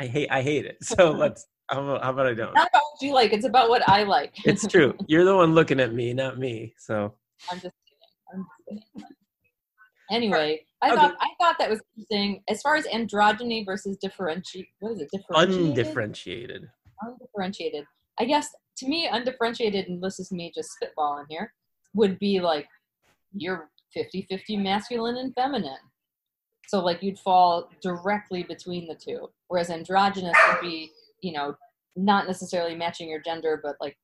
I 0.00 0.06
hate. 0.06 0.28
I 0.30 0.40
hate 0.40 0.64
it. 0.64 0.78
So 0.82 1.10
let's. 1.10 1.44
How 1.70 1.82
about, 1.82 2.02
how 2.02 2.10
about 2.10 2.26
I 2.26 2.34
don't? 2.34 2.54
Not 2.54 2.68
about 2.68 2.82
what 2.92 3.02
you 3.02 3.12
like. 3.12 3.32
It's 3.32 3.44
about 3.44 3.68
what 3.68 3.86
I 3.86 4.02
like. 4.04 4.34
It's 4.44 4.66
true. 4.66 4.94
You're 5.06 5.24
the 5.24 5.36
one 5.36 5.54
looking 5.54 5.80
at 5.80 5.92
me, 5.92 6.14
not 6.14 6.38
me. 6.38 6.74
So 6.78 7.14
I'm 7.50 7.60
just 7.60 7.74
kidding. 7.86 8.04
I'm 8.34 8.46
just 8.74 8.86
kidding. 8.94 9.08
Anyway, 10.10 10.64
I 10.80 10.88
Okay. 10.90 10.96
thought 10.96 11.16
I 11.20 11.28
thought 11.38 11.56
that 11.58 11.68
was 11.68 11.80
interesting. 11.96 12.42
As 12.48 12.62
far 12.62 12.76
as 12.76 12.86
androgyny 12.86 13.66
versus 13.66 13.98
differentiate, 14.00 14.68
what 14.80 14.92
is 14.92 15.00
it? 15.02 15.10
Differentiated. 15.12 15.66
undifferentiated. 15.76 16.68
undifferentiated. 17.02 17.84
I 18.18 18.24
guess 18.24 18.48
to 18.78 18.88
me, 18.88 19.06
undifferentiated, 19.12 19.88
and 19.88 20.02
this 20.02 20.18
is 20.18 20.32
me 20.32 20.50
just 20.54 20.70
spitballing 20.82 21.24
here, 21.28 21.52
would 21.94 22.18
be 22.18 22.40
like 22.40 22.66
you're 23.34 23.68
50 23.92 24.26
50 24.30 24.56
masculine 24.56 25.18
and 25.18 25.34
feminine. 25.34 25.76
So, 26.68 26.80
like, 26.80 27.02
you'd 27.02 27.18
fall 27.18 27.70
directly 27.82 28.42
between 28.42 28.86
the 28.86 28.94
two. 28.94 29.30
Whereas 29.48 29.70
androgynous 29.70 30.36
would 30.48 30.60
be, 30.60 30.90
you 31.20 31.32
know, 31.32 31.54
not 31.96 32.26
necessarily 32.26 32.74
matching 32.74 33.08
your 33.08 33.20
gender, 33.20 33.60
but 33.62 33.76
like 33.80 33.96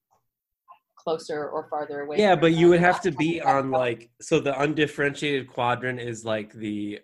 closer 0.97 1.49
or 1.49 1.68
farther 1.68 2.00
away. 2.00 2.18
Yeah, 2.18 2.35
but 2.35 2.52
you 2.52 2.68
would 2.68 2.80
have 2.80 3.00
to 3.02 3.11
be 3.11 3.40
on 3.40 3.71
like 3.71 4.11
so 4.21 4.40
the 4.40 4.59
undifferentiated 4.61 5.49
quadrant 5.49 6.00
is 6.00 6.25
like 6.25 6.52
the 6.52 7.00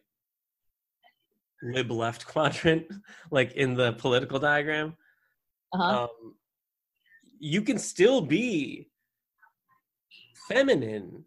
lib 1.62 1.90
left 1.90 2.26
quadrant, 2.26 2.86
like 3.30 3.52
in 3.52 3.74
the 3.74 3.92
political 3.94 4.38
diagram. 4.38 4.96
Uh-huh. 5.72 6.04
Um, 6.04 6.34
you 7.38 7.62
can 7.62 7.78
still 7.78 8.20
be 8.20 8.90
feminine 10.48 11.24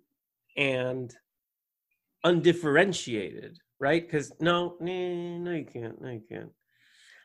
and 0.58 1.14
undifferentiated, 2.24 3.58
right? 3.80 4.06
Because 4.06 4.32
no, 4.40 4.76
nah, 4.80 5.38
no, 5.38 5.52
you 5.52 5.66
can't. 5.66 6.02
No, 6.02 6.10
you 6.10 6.22
can't. 6.30 6.52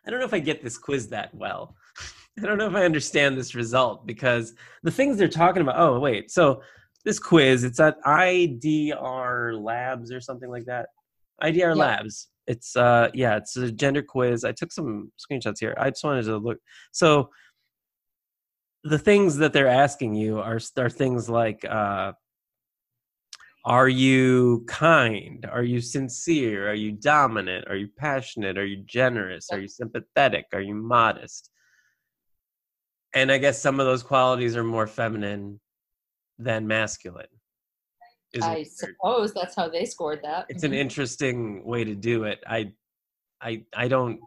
I 0.08 0.10
don't 0.10 0.20
know 0.20 0.26
if 0.26 0.32
I 0.32 0.38
get 0.38 0.62
this 0.62 0.78
quiz 0.78 1.08
that 1.08 1.34
well. 1.34 1.76
I 2.38 2.46
don't 2.46 2.56
know 2.56 2.66
if 2.66 2.74
I 2.74 2.86
understand 2.86 3.36
this 3.36 3.54
result 3.54 4.06
because 4.06 4.54
the 4.82 4.90
things 4.90 5.18
they're 5.18 5.28
talking 5.28 5.60
about. 5.60 5.78
Oh, 5.78 6.00
wait. 6.00 6.30
So 6.30 6.62
this 7.04 7.18
quiz, 7.18 7.62
it's 7.62 7.78
at 7.78 8.02
IDR 8.04 9.62
Labs 9.62 10.10
or 10.10 10.20
something 10.20 10.48
like 10.48 10.64
that. 10.64 10.86
IDR 11.42 11.58
Yeah. 11.58 11.72
Labs. 11.74 12.28
It's 12.46 12.74
uh 12.74 13.10
yeah, 13.12 13.36
it's 13.36 13.56
a 13.58 13.70
gender 13.70 14.02
quiz. 14.02 14.44
I 14.44 14.52
took 14.52 14.72
some 14.72 15.12
screenshots 15.18 15.58
here. 15.60 15.74
I 15.78 15.90
just 15.90 16.02
wanted 16.02 16.24
to 16.24 16.38
look. 16.38 16.58
So 16.92 17.28
the 18.84 18.98
things 18.98 19.36
that 19.36 19.52
they're 19.52 19.68
asking 19.68 20.14
you 20.14 20.38
are 20.38 20.58
are 20.78 20.88
things 20.88 21.28
like 21.28 21.66
uh 21.68 22.12
are 23.64 23.88
you 23.88 24.64
kind? 24.66 25.46
Are 25.50 25.62
you 25.62 25.80
sincere? 25.80 26.70
Are 26.70 26.74
you 26.74 26.92
dominant? 26.92 27.66
Are 27.68 27.76
you 27.76 27.88
passionate? 27.96 28.56
Are 28.56 28.66
you 28.66 28.82
generous? 28.84 29.48
Are 29.52 29.58
you 29.58 29.68
sympathetic? 29.68 30.46
Are 30.52 30.60
you 30.60 30.74
modest? 30.74 31.50
And 33.14 33.32
I 33.32 33.38
guess 33.38 33.60
some 33.60 33.80
of 33.80 33.86
those 33.86 34.02
qualities 34.02 34.56
are 34.56 34.64
more 34.64 34.86
feminine 34.86 35.60
than 36.38 36.66
masculine. 36.66 37.26
I 38.42 38.62
suppose 38.62 39.32
that's 39.32 39.56
how 39.56 39.68
they 39.68 39.84
scored 39.84 40.20
that. 40.22 40.46
It's 40.48 40.62
an 40.62 40.74
interesting 40.84 41.64
way 41.64 41.84
to 41.84 41.94
do 41.94 42.24
it. 42.24 42.40
I 42.46 42.72
I 43.40 43.64
I 43.74 43.88
don't 43.88 44.20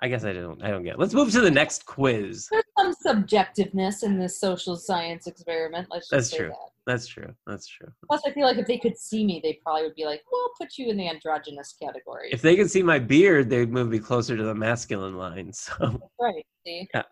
I 0.00 0.08
guess 0.08 0.24
I 0.24 0.32
don't 0.32 0.62
I 0.62 0.70
don't 0.70 0.82
get. 0.82 0.94
It. 0.94 0.98
Let's 0.98 1.14
move 1.14 1.30
to 1.32 1.40
the 1.40 1.50
next 1.50 1.86
quiz. 1.86 2.48
There's 2.50 2.64
some 2.78 2.94
subjectiveness 3.04 4.02
in 4.02 4.18
this 4.18 4.40
social 4.40 4.76
science 4.76 5.26
experiment. 5.26 5.88
Let's 5.90 6.08
just 6.08 6.10
That's 6.10 6.30
say 6.30 6.36
true. 6.38 6.48
that. 6.48 6.75
That's 6.86 7.06
true. 7.08 7.34
That's 7.48 7.66
true. 7.66 7.88
Plus, 8.08 8.22
I 8.26 8.30
feel 8.30 8.46
like 8.46 8.58
if 8.58 8.66
they 8.66 8.78
could 8.78 8.96
see 8.96 9.24
me, 9.24 9.40
they 9.42 9.58
probably 9.64 9.82
would 9.82 9.96
be 9.96 10.04
like, 10.04 10.22
"Well, 10.30 10.50
put 10.56 10.78
you 10.78 10.88
in 10.88 10.96
the 10.96 11.08
androgynous 11.08 11.74
category." 11.82 12.28
If 12.30 12.42
they 12.42 12.54
could 12.54 12.70
see 12.70 12.82
my 12.82 12.98
beard, 13.00 13.50
they'd 13.50 13.72
move 13.72 13.88
me 13.88 13.98
closer 13.98 14.36
to 14.36 14.42
the 14.44 14.54
masculine 14.54 15.16
line. 15.16 15.52
So 15.52 16.00
right, 16.20 16.46
see. 16.64 16.88
Yeah. 16.94 17.02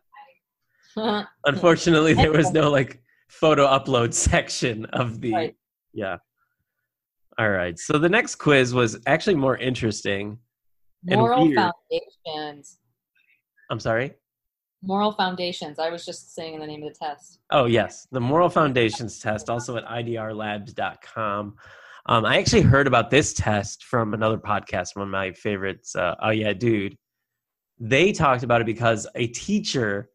unfortunately 1.46 2.14
there 2.14 2.30
was 2.32 2.52
no 2.52 2.70
like 2.78 3.02
photo 3.28 3.66
upload 3.66 4.14
section 4.14 4.84
of 4.86 5.20
the 5.20 5.32
Right. 5.32 5.56
yeah 5.92 6.18
all 7.36 7.50
right 7.50 7.76
so 7.80 7.98
the 7.98 8.08
next 8.08 8.36
quiz 8.36 8.72
was 8.72 8.96
actually 9.08 9.34
more 9.34 9.56
interesting 9.56 10.38
and 11.10 11.20
Moral 11.20 11.46
weird. 11.48 11.56
foundations. 11.58 12.78
i'm 13.70 13.80
sorry 13.80 14.14
Moral 14.86 15.12
foundations. 15.12 15.78
I 15.78 15.88
was 15.90 16.04
just 16.04 16.34
saying 16.34 16.54
in 16.54 16.60
the 16.60 16.66
name 16.66 16.82
of 16.82 16.92
the 16.92 16.98
test. 16.98 17.38
oh 17.50 17.64
yes 17.66 18.06
the 18.12 18.20
moral 18.20 18.48
foundations 18.50 19.18
test 19.18 19.48
also 19.48 19.76
at 19.76 19.84
idrlabs.com 19.86 21.54
um, 22.06 22.24
i 22.24 22.38
actually 22.38 22.62
heard 22.62 22.86
about 22.86 23.10
this 23.10 23.32
test 23.32 23.84
from 23.84 24.14
another 24.14 24.38
podcast 24.38 24.94
one 24.96 25.04
of 25.04 25.10
my 25.10 25.32
favorites 25.32 25.96
uh, 25.96 26.14
oh 26.22 26.30
yeah 26.30 26.52
dude 26.52 26.96
they 27.78 28.12
talked 28.12 28.42
about 28.42 28.60
it 28.60 28.66
because 28.66 29.06
a 29.14 29.26
teacher 29.28 30.10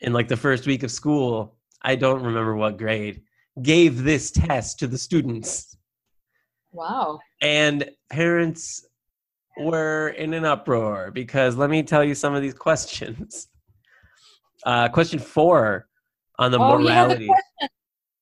in 0.00 0.12
like 0.12 0.28
the 0.28 0.36
first 0.36 0.66
week 0.66 0.82
of 0.82 0.90
school 0.90 1.56
i 1.82 1.94
don't 1.94 2.22
remember 2.22 2.54
what 2.56 2.78
grade 2.78 3.22
gave 3.62 4.02
this 4.04 4.30
test 4.30 4.78
to 4.78 4.86
the 4.86 4.98
students 4.98 5.76
Wow. 6.72 7.20
and 7.40 7.88
parents 8.10 8.84
were 9.58 10.08
in 10.08 10.34
an 10.34 10.44
uproar 10.44 11.10
because 11.10 11.56
let 11.56 11.70
me 11.70 11.82
tell 11.82 12.04
you 12.04 12.14
some 12.14 12.34
of 12.34 12.42
these 12.42 12.52
questions. 12.52 13.48
Uh, 14.66 14.88
question 14.88 15.20
four 15.20 15.86
on 16.40 16.50
the 16.50 16.58
oh, 16.58 16.76
the 16.76 16.84
morality. 16.84 17.30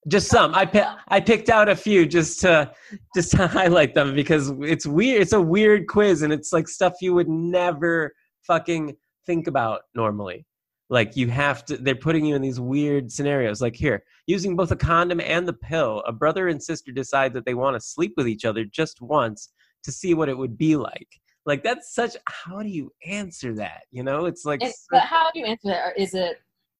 just 0.08 0.28
some. 0.28 0.54
I 0.54 0.66
pi- 0.66 0.96
I 1.08 1.18
picked 1.18 1.48
out 1.48 1.70
a 1.70 1.74
few 1.74 2.04
just 2.04 2.40
to 2.40 2.70
just 3.16 3.30
to 3.32 3.46
highlight 3.58 3.94
them 3.94 4.14
because 4.14 4.50
it's 4.60 4.86
weird. 4.86 5.22
It's 5.22 5.32
a 5.32 5.40
weird 5.40 5.88
quiz 5.88 6.20
and 6.20 6.34
it's 6.34 6.52
like 6.52 6.68
stuff 6.68 6.94
you 7.00 7.14
would 7.14 7.30
never 7.30 8.12
fucking 8.42 8.94
think 9.24 9.46
about 9.46 9.82
normally. 9.94 10.44
Like 10.90 11.16
you 11.16 11.28
have 11.28 11.64
to. 11.64 11.78
They're 11.78 11.94
putting 11.94 12.26
you 12.26 12.36
in 12.36 12.42
these 12.42 12.60
weird 12.60 13.10
scenarios. 13.10 13.62
Like 13.62 13.74
here, 13.74 14.04
using 14.26 14.54
both 14.54 14.70
a 14.70 14.76
condom 14.76 15.20
and 15.20 15.48
the 15.48 15.54
pill, 15.54 16.02
a 16.06 16.12
brother 16.12 16.48
and 16.48 16.62
sister 16.62 16.92
decide 16.92 17.32
that 17.32 17.46
they 17.46 17.54
want 17.54 17.74
to 17.74 17.80
sleep 17.80 18.12
with 18.18 18.28
each 18.28 18.44
other 18.44 18.66
just 18.66 19.00
once 19.00 19.48
to 19.84 19.90
see 19.90 20.12
what 20.12 20.28
it 20.28 20.36
would 20.36 20.58
be 20.58 20.76
like. 20.76 21.08
Like 21.46 21.62
that's 21.62 21.94
such. 21.94 22.16
How 22.26 22.62
do 22.62 22.68
you 22.68 22.90
answer 23.06 23.54
that? 23.54 23.82
You 23.90 24.02
know, 24.02 24.24
it's 24.26 24.44
like 24.44 24.62
such- 24.62 24.72
but 24.90 25.02
how 25.02 25.30
do 25.32 25.40
you 25.40 25.46
answer 25.46 25.68
that? 25.68 25.98
Is 25.98 26.14
it 26.14 26.38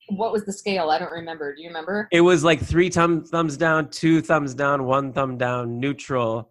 what 0.09 0.33
was 0.33 0.45
the 0.45 0.53
scale? 0.53 0.91
I 0.91 0.99
don't 0.99 1.13
remember. 1.13 1.55
Do 1.55 1.63
you 1.63 1.69
remember? 1.69 2.09
It 2.13 2.21
was 2.21 2.45
like 2.45 2.61
three 2.61 2.91
thumb, 2.91 3.25
thumbs 3.25 3.57
down, 3.57 3.91
two 3.91 4.21
thumbs 4.21 4.55
down, 4.55 4.85
one 4.85 5.13
thumb 5.13 5.39
down, 5.39 5.81
neutral, 5.81 6.51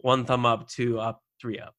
one 0.00 0.24
thumb 0.24 0.46
up, 0.46 0.68
two 0.68 0.98
up, 1.00 1.22
three 1.40 1.58
up. 1.58 1.74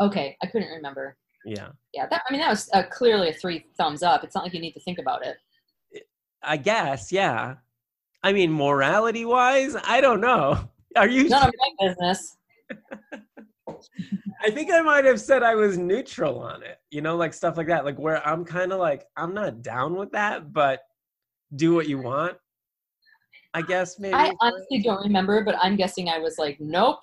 Okay, 0.00 0.36
I 0.42 0.46
couldn't 0.46 0.68
remember. 0.68 1.16
Yeah. 1.44 1.68
Yeah, 1.92 2.06
that 2.06 2.22
I 2.28 2.32
mean 2.32 2.40
that 2.40 2.50
was 2.50 2.70
uh, 2.72 2.82
clearly 2.84 3.28
a 3.28 3.32
three 3.32 3.66
thumbs 3.76 4.02
up. 4.02 4.24
It's 4.24 4.34
not 4.34 4.44
like 4.44 4.54
you 4.54 4.60
need 4.60 4.72
to 4.72 4.80
think 4.80 4.98
about 4.98 5.24
it. 5.24 5.36
I 6.42 6.56
guess, 6.56 7.10
yeah. 7.12 7.56
I 8.22 8.32
mean, 8.32 8.52
morality 8.52 9.24
wise, 9.24 9.76
I 9.84 10.00
don't 10.00 10.20
know. 10.20 10.68
Are 10.96 11.08
you? 11.08 11.28
None 11.28 11.48
of 11.48 11.54
my 11.58 11.88
business. 11.88 12.36
I 13.66 14.50
think 14.50 14.70
I 14.72 14.80
might 14.80 15.04
have 15.04 15.20
said 15.20 15.42
I 15.42 15.54
was 15.54 15.78
neutral 15.78 16.38
on 16.38 16.62
it, 16.62 16.78
you 16.90 17.00
know, 17.00 17.16
like 17.16 17.32
stuff 17.32 17.56
like 17.56 17.68
that, 17.68 17.84
like 17.84 17.98
where 17.98 18.26
I'm 18.26 18.44
kind 18.44 18.72
of 18.72 18.78
like, 18.78 19.06
I'm 19.16 19.34
not 19.34 19.62
down 19.62 19.96
with 19.96 20.12
that, 20.12 20.52
but 20.52 20.80
do 21.56 21.74
what 21.74 21.88
you 21.88 21.98
want. 21.98 22.36
I 23.54 23.62
guess 23.62 23.98
maybe. 23.98 24.14
I 24.14 24.32
honestly 24.40 24.82
don't 24.82 25.02
remember, 25.02 25.42
but 25.44 25.56
I'm 25.62 25.76
guessing 25.76 26.08
I 26.08 26.18
was 26.18 26.38
like, 26.38 26.58
nope. 26.60 26.98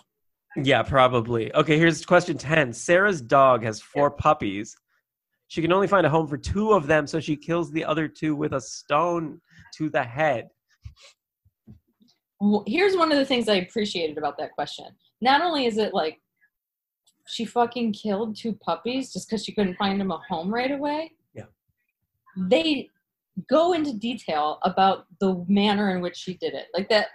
Yeah, 0.57 0.83
probably. 0.83 1.53
Okay, 1.55 1.77
here's 1.79 2.05
question 2.05 2.37
10. 2.37 2.73
Sarah's 2.73 3.21
dog 3.21 3.63
has 3.63 3.81
four 3.81 4.11
puppies. 4.11 4.75
She 5.47 5.61
can 5.61 5.73
only 5.73 5.87
find 5.87 6.05
a 6.05 6.09
home 6.09 6.27
for 6.27 6.37
two 6.37 6.71
of 6.71 6.87
them, 6.87 7.07
so 7.07 7.19
she 7.19 7.35
kills 7.35 7.71
the 7.71 7.83
other 7.83 8.07
two 8.07 8.35
with 8.35 8.53
a 8.53 8.61
stone 8.61 9.41
to 9.75 9.89
the 9.89 10.03
head. 10.03 10.47
Well, 12.39 12.63
here's 12.67 12.95
one 12.95 13.11
of 13.11 13.17
the 13.17 13.25
things 13.25 13.49
I 13.49 13.55
appreciated 13.55 14.17
about 14.17 14.37
that 14.37 14.51
question. 14.53 14.85
Not 15.21 15.41
only 15.41 15.65
is 15.65 15.77
it 15.77 15.93
like 15.93 16.20
she 17.27 17.45
fucking 17.45 17.93
killed 17.93 18.35
two 18.35 18.53
puppies 18.53 19.13
just 19.13 19.29
because 19.29 19.43
she 19.43 19.53
couldn't 19.53 19.75
find 19.75 19.99
them 19.99 20.11
a 20.11 20.21
home 20.29 20.53
right 20.53 20.71
away. 20.71 21.13
Yeah. 21.33 21.45
They 22.37 22.89
go 23.49 23.73
into 23.73 23.93
detail 23.93 24.59
about 24.63 25.05
the 25.19 25.43
manner 25.47 25.95
in 25.95 26.01
which 26.01 26.17
she 26.17 26.35
did 26.35 26.53
it. 26.53 26.67
Like 26.73 26.89
that, 26.89 27.07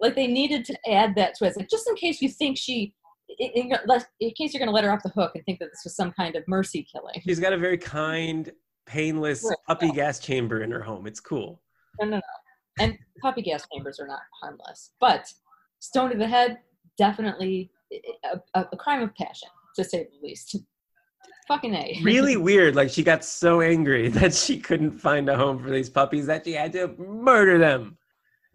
like 0.00 0.14
they 0.14 0.26
needed 0.26 0.64
to 0.66 0.90
add 0.90 1.14
that 1.16 1.36
twist. 1.36 1.56
Like 1.56 1.70
just 1.70 1.88
in 1.88 1.96
case 1.96 2.22
you 2.22 2.28
think 2.28 2.56
she, 2.58 2.94
in, 3.38 3.50
in, 3.70 3.72
in 4.20 4.30
case 4.32 4.52
you're 4.54 4.60
going 4.60 4.68
to 4.68 4.74
let 4.74 4.84
her 4.84 4.92
off 4.92 5.02
the 5.02 5.10
hook 5.10 5.32
and 5.34 5.44
think 5.44 5.58
that 5.58 5.66
this 5.66 5.82
was 5.84 5.94
some 5.94 6.12
kind 6.12 6.36
of 6.36 6.44
mercy 6.48 6.86
killing. 6.90 7.20
She's 7.24 7.40
got 7.40 7.52
a 7.52 7.58
very 7.58 7.78
kind, 7.78 8.50
painless 8.86 9.44
Right, 9.44 9.56
puppy 9.66 9.92
gas 9.92 10.18
chamber 10.18 10.62
in 10.62 10.70
her 10.70 10.82
home. 10.82 11.06
It's 11.06 11.20
cool. 11.20 11.60
No, 12.00 12.06
no, 12.06 12.16
no. 12.16 12.22
And 12.80 12.96
puppy 13.20 13.42
gas 13.42 13.66
chambers 13.72 13.98
are 14.00 14.06
not 14.06 14.20
harmless. 14.40 14.92
But 15.00 15.26
stone 15.80 16.10
to 16.10 16.16
the 16.16 16.26
head, 16.26 16.58
definitely 16.96 17.70
a, 18.54 18.66
a, 18.72 18.76
crime 18.76 19.02
of 19.02 19.14
passion, 19.14 19.48
to 19.76 19.84
say 19.84 20.08
the 20.10 20.26
least. 20.26 20.56
Fucking 21.46 21.74
A. 21.74 22.00
Really 22.04 22.36
weird. 22.36 22.76
Like 22.76 22.90
she 22.90 23.02
got 23.02 23.24
so 23.24 23.60
angry 23.60 24.08
that 24.18 24.34
she 24.34 24.58
couldn't 24.58 24.98
find 24.98 25.28
a 25.28 25.36
home 25.36 25.62
for 25.62 25.70
these 25.70 25.88
puppies 25.88 26.26
that 26.26 26.44
she 26.44 26.52
had 26.52 26.72
to 26.72 26.88
murder 26.98 27.58
them. 27.58 27.96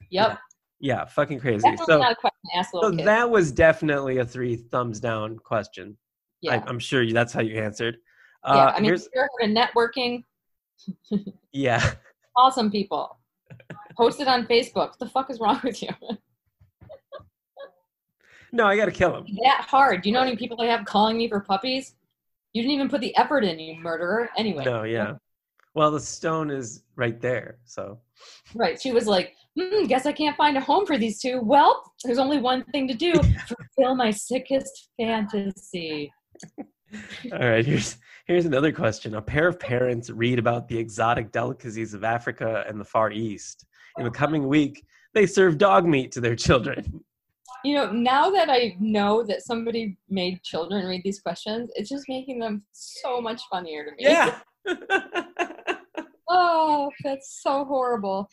yep. 0.10 0.40
Yeah, 0.80 1.06
fucking 1.06 1.40
crazy. 1.40 1.62
Definitely 1.62 1.86
So, 1.94 2.00
not 2.00 2.12
a 2.12 2.16
question 2.16 2.40
ask 2.56 2.72
so 2.72 2.80
little 2.80 2.92
kids. 2.98 3.06
that 3.06 3.30
was 3.30 3.54
definitely 3.54 4.18
a 4.18 4.26
three 4.26 4.58
thumbs 4.58 5.00
down 5.00 5.38
question. 5.40 5.98
yeah. 6.42 6.56
I, 6.56 6.64
I'm 6.70 6.78
sure 6.80 7.02
you, 7.02 7.14
that's 7.14 7.32
how 7.32 7.42
you 7.42 7.56
answered. 7.62 7.98
yeah. 8.46 8.52
Uh, 8.52 8.72
I 8.72 8.76
mean, 8.76 8.86
here's- 8.86 9.08
you're 9.14 9.30
in 9.40 9.56
networking, 9.56 10.24
yeah. 11.52 11.94
awesome 12.38 12.72
people. 12.72 13.18
Post 13.98 14.20
it 14.20 14.28
on 14.28 14.46
Facebook. 14.48 14.90
What 14.90 15.00
the 15.00 15.08
fuck 15.08 15.30
is 15.30 15.40
wrong 15.40 15.62
with 15.64 15.82
you? 15.82 15.90
No, 18.54 18.68
I 18.68 18.78
got 18.78 18.86
to 18.86 18.92
kill 18.92 19.18
him. 19.18 19.26
that 19.44 19.66
hard. 19.68 20.04
Do 20.04 20.10
you 20.10 20.14
know 20.14 20.20
how 20.20 20.26
many 20.26 20.38
people 20.38 20.62
I 20.62 20.68
have 20.68 20.86
calling 20.86 21.18
me 21.18 21.28
for 21.28 21.40
puppies? 21.40 21.96
You 22.54 22.62
didn't 22.62 22.76
even 22.76 22.88
put 22.88 23.02
the 23.02 23.16
effort 23.18 23.44
in, 23.44 23.60
you 23.60 23.82
murderer. 23.82 24.30
Anyway. 24.38 24.64
No, 24.64 24.84
yeah. 24.84 25.16
Well, 25.74 25.90
the 25.90 26.00
stone 26.00 26.52
is 26.52 26.84
right 26.96 27.20
there. 27.20 27.58
So, 27.66 28.00
Right. 28.54 28.80
She 28.80 28.92
was 28.92 29.08
like, 29.08 29.34
hmm, 29.60 29.86
guess 29.86 30.06
I 30.06 30.12
can't 30.12 30.38
find 30.38 30.56
a 30.56 30.62
home 30.62 30.86
for 30.86 31.00
these 31.00 31.20
two. 31.20 31.42
Well, 31.42 31.84
there's 32.04 32.20
only 32.20 32.38
one 32.38 32.64
thing 32.66 32.88
to 32.90 32.94
do 32.94 33.14
fulfill 33.48 33.96
my 33.96 34.12
sickest 34.12 34.90
fantasy. 35.00 36.14
all 37.32 37.40
right, 37.40 37.66
here's 37.66 37.98
here's 38.28 38.46
another 38.46 38.72
question. 38.72 39.16
A 39.16 39.22
pair 39.22 39.48
of 39.48 39.60
parents 39.60 40.12
read 40.12 40.38
about 40.38 40.68
the 40.68 40.78
exotic 40.78 41.32
delicacies 41.32 41.96
of 41.96 42.04
Africa 42.04 42.64
and 42.68 42.80
the 42.80 42.86
Far 42.86 43.12
East. 43.12 43.66
In 43.98 44.04
the 44.04 44.12
coming 44.12 44.48
week, 44.48 44.86
they 45.14 45.26
serve 45.26 45.58
dog 45.58 45.88
meat 45.88 46.12
to 46.12 46.22
their 46.22 46.36
children. 46.36 47.04
You 47.66 47.76
know, 47.76 47.92
now 47.92 48.30
that 48.30 48.50
I 48.50 48.76
know 48.80 49.24
that 49.24 49.44
somebody 49.44 49.98
made 50.10 50.44
children 50.44 50.86
read 50.86 51.02
these 51.04 51.22
questions, 51.22 51.72
it's 51.76 51.90
just 51.90 52.06
making 52.10 52.40
them 52.40 52.64
so 52.72 53.22
much 53.22 53.42
funnier 53.50 53.86
to 53.86 53.92
me. 53.92 53.98
Yeah. 54.00 54.40
Oh, 56.30 56.90
that's 57.04 57.42
so 57.44 57.64
horrible. 57.64 58.28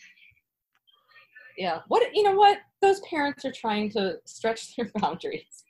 Yeah. 1.58 1.80
What, 1.88 2.02
you 2.14 2.22
know 2.22 2.34
what? 2.34 2.58
Those 2.80 3.00
parents 3.00 3.44
are 3.44 3.52
trying 3.52 3.90
to 3.90 4.14
stretch 4.24 4.74
their 4.74 4.90
boundaries. 5.00 5.64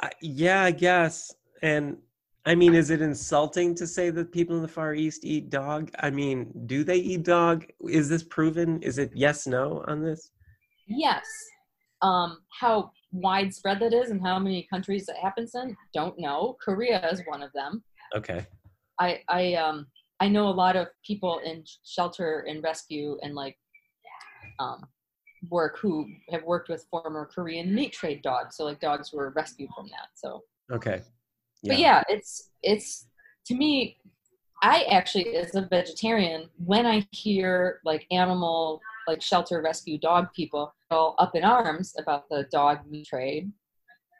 I- 0.00 0.12
yeah, 0.22 0.62
I 0.62 0.70
guess. 0.70 1.34
And 1.62 1.96
I 2.44 2.54
mean, 2.54 2.74
is 2.76 2.90
it 2.90 3.02
insulting 3.02 3.74
to 3.74 3.86
say 3.86 4.10
that 4.10 4.30
people 4.30 4.54
in 4.54 4.62
the 4.62 4.68
Far 4.68 4.94
East 4.94 5.24
eat 5.24 5.50
dog? 5.50 5.90
I 5.98 6.10
mean, 6.10 6.52
do 6.66 6.84
they 6.84 6.98
eat 6.98 7.24
dog? 7.24 7.66
Is 7.88 8.08
this 8.08 8.22
proven? 8.22 8.80
Is 8.82 8.98
it 8.98 9.10
yes, 9.14 9.48
no 9.48 9.82
on 9.88 10.04
this? 10.04 10.30
Yes. 10.86 11.24
Um, 12.02 12.38
how 12.50 12.92
widespread 13.12 13.80
that 13.80 13.94
is 13.94 14.10
and 14.10 14.20
how 14.20 14.38
many 14.38 14.66
countries 14.68 15.08
it 15.08 15.16
happens 15.16 15.54
in, 15.54 15.76
don't 15.94 16.18
know. 16.18 16.56
Korea 16.62 17.08
is 17.10 17.22
one 17.26 17.42
of 17.42 17.52
them. 17.52 17.82
Okay. 18.14 18.46
I 19.00 19.20
I 19.28 19.54
um 19.54 19.86
I 20.20 20.28
know 20.28 20.48
a 20.48 20.50
lot 20.50 20.76
of 20.76 20.88
people 21.04 21.40
in 21.44 21.64
shelter 21.84 22.46
and 22.48 22.62
rescue 22.62 23.18
and 23.22 23.34
like 23.34 23.56
um 24.58 24.86
work 25.50 25.78
who 25.78 26.06
have 26.30 26.42
worked 26.44 26.68
with 26.68 26.86
former 26.90 27.26
Korean 27.26 27.74
meat 27.74 27.92
trade 27.92 28.22
dogs. 28.22 28.56
So 28.56 28.64
like 28.64 28.80
dogs 28.80 29.12
were 29.12 29.30
rescued 29.30 29.70
from 29.74 29.86
that. 29.88 30.08
So 30.14 30.42
Okay. 30.72 31.02
but 31.64 31.78
yeah, 31.78 32.02
it's 32.08 32.50
it's 32.62 33.08
to 33.46 33.54
me 33.54 33.98
I 34.62 34.84
actually 34.90 35.36
as 35.36 35.54
a 35.54 35.62
vegetarian 35.62 36.48
when 36.64 36.86
I 36.86 37.06
hear 37.12 37.80
like 37.84 38.06
animal 38.10 38.80
like 39.06 39.22
shelter 39.22 39.62
rescue 39.62 39.98
dog 39.98 40.28
people 40.34 40.74
all 40.90 41.14
up 41.18 41.34
in 41.34 41.44
arms 41.44 41.94
about 41.98 42.28
the 42.28 42.46
dog 42.50 42.78
meat 42.88 43.06
trade, 43.06 43.50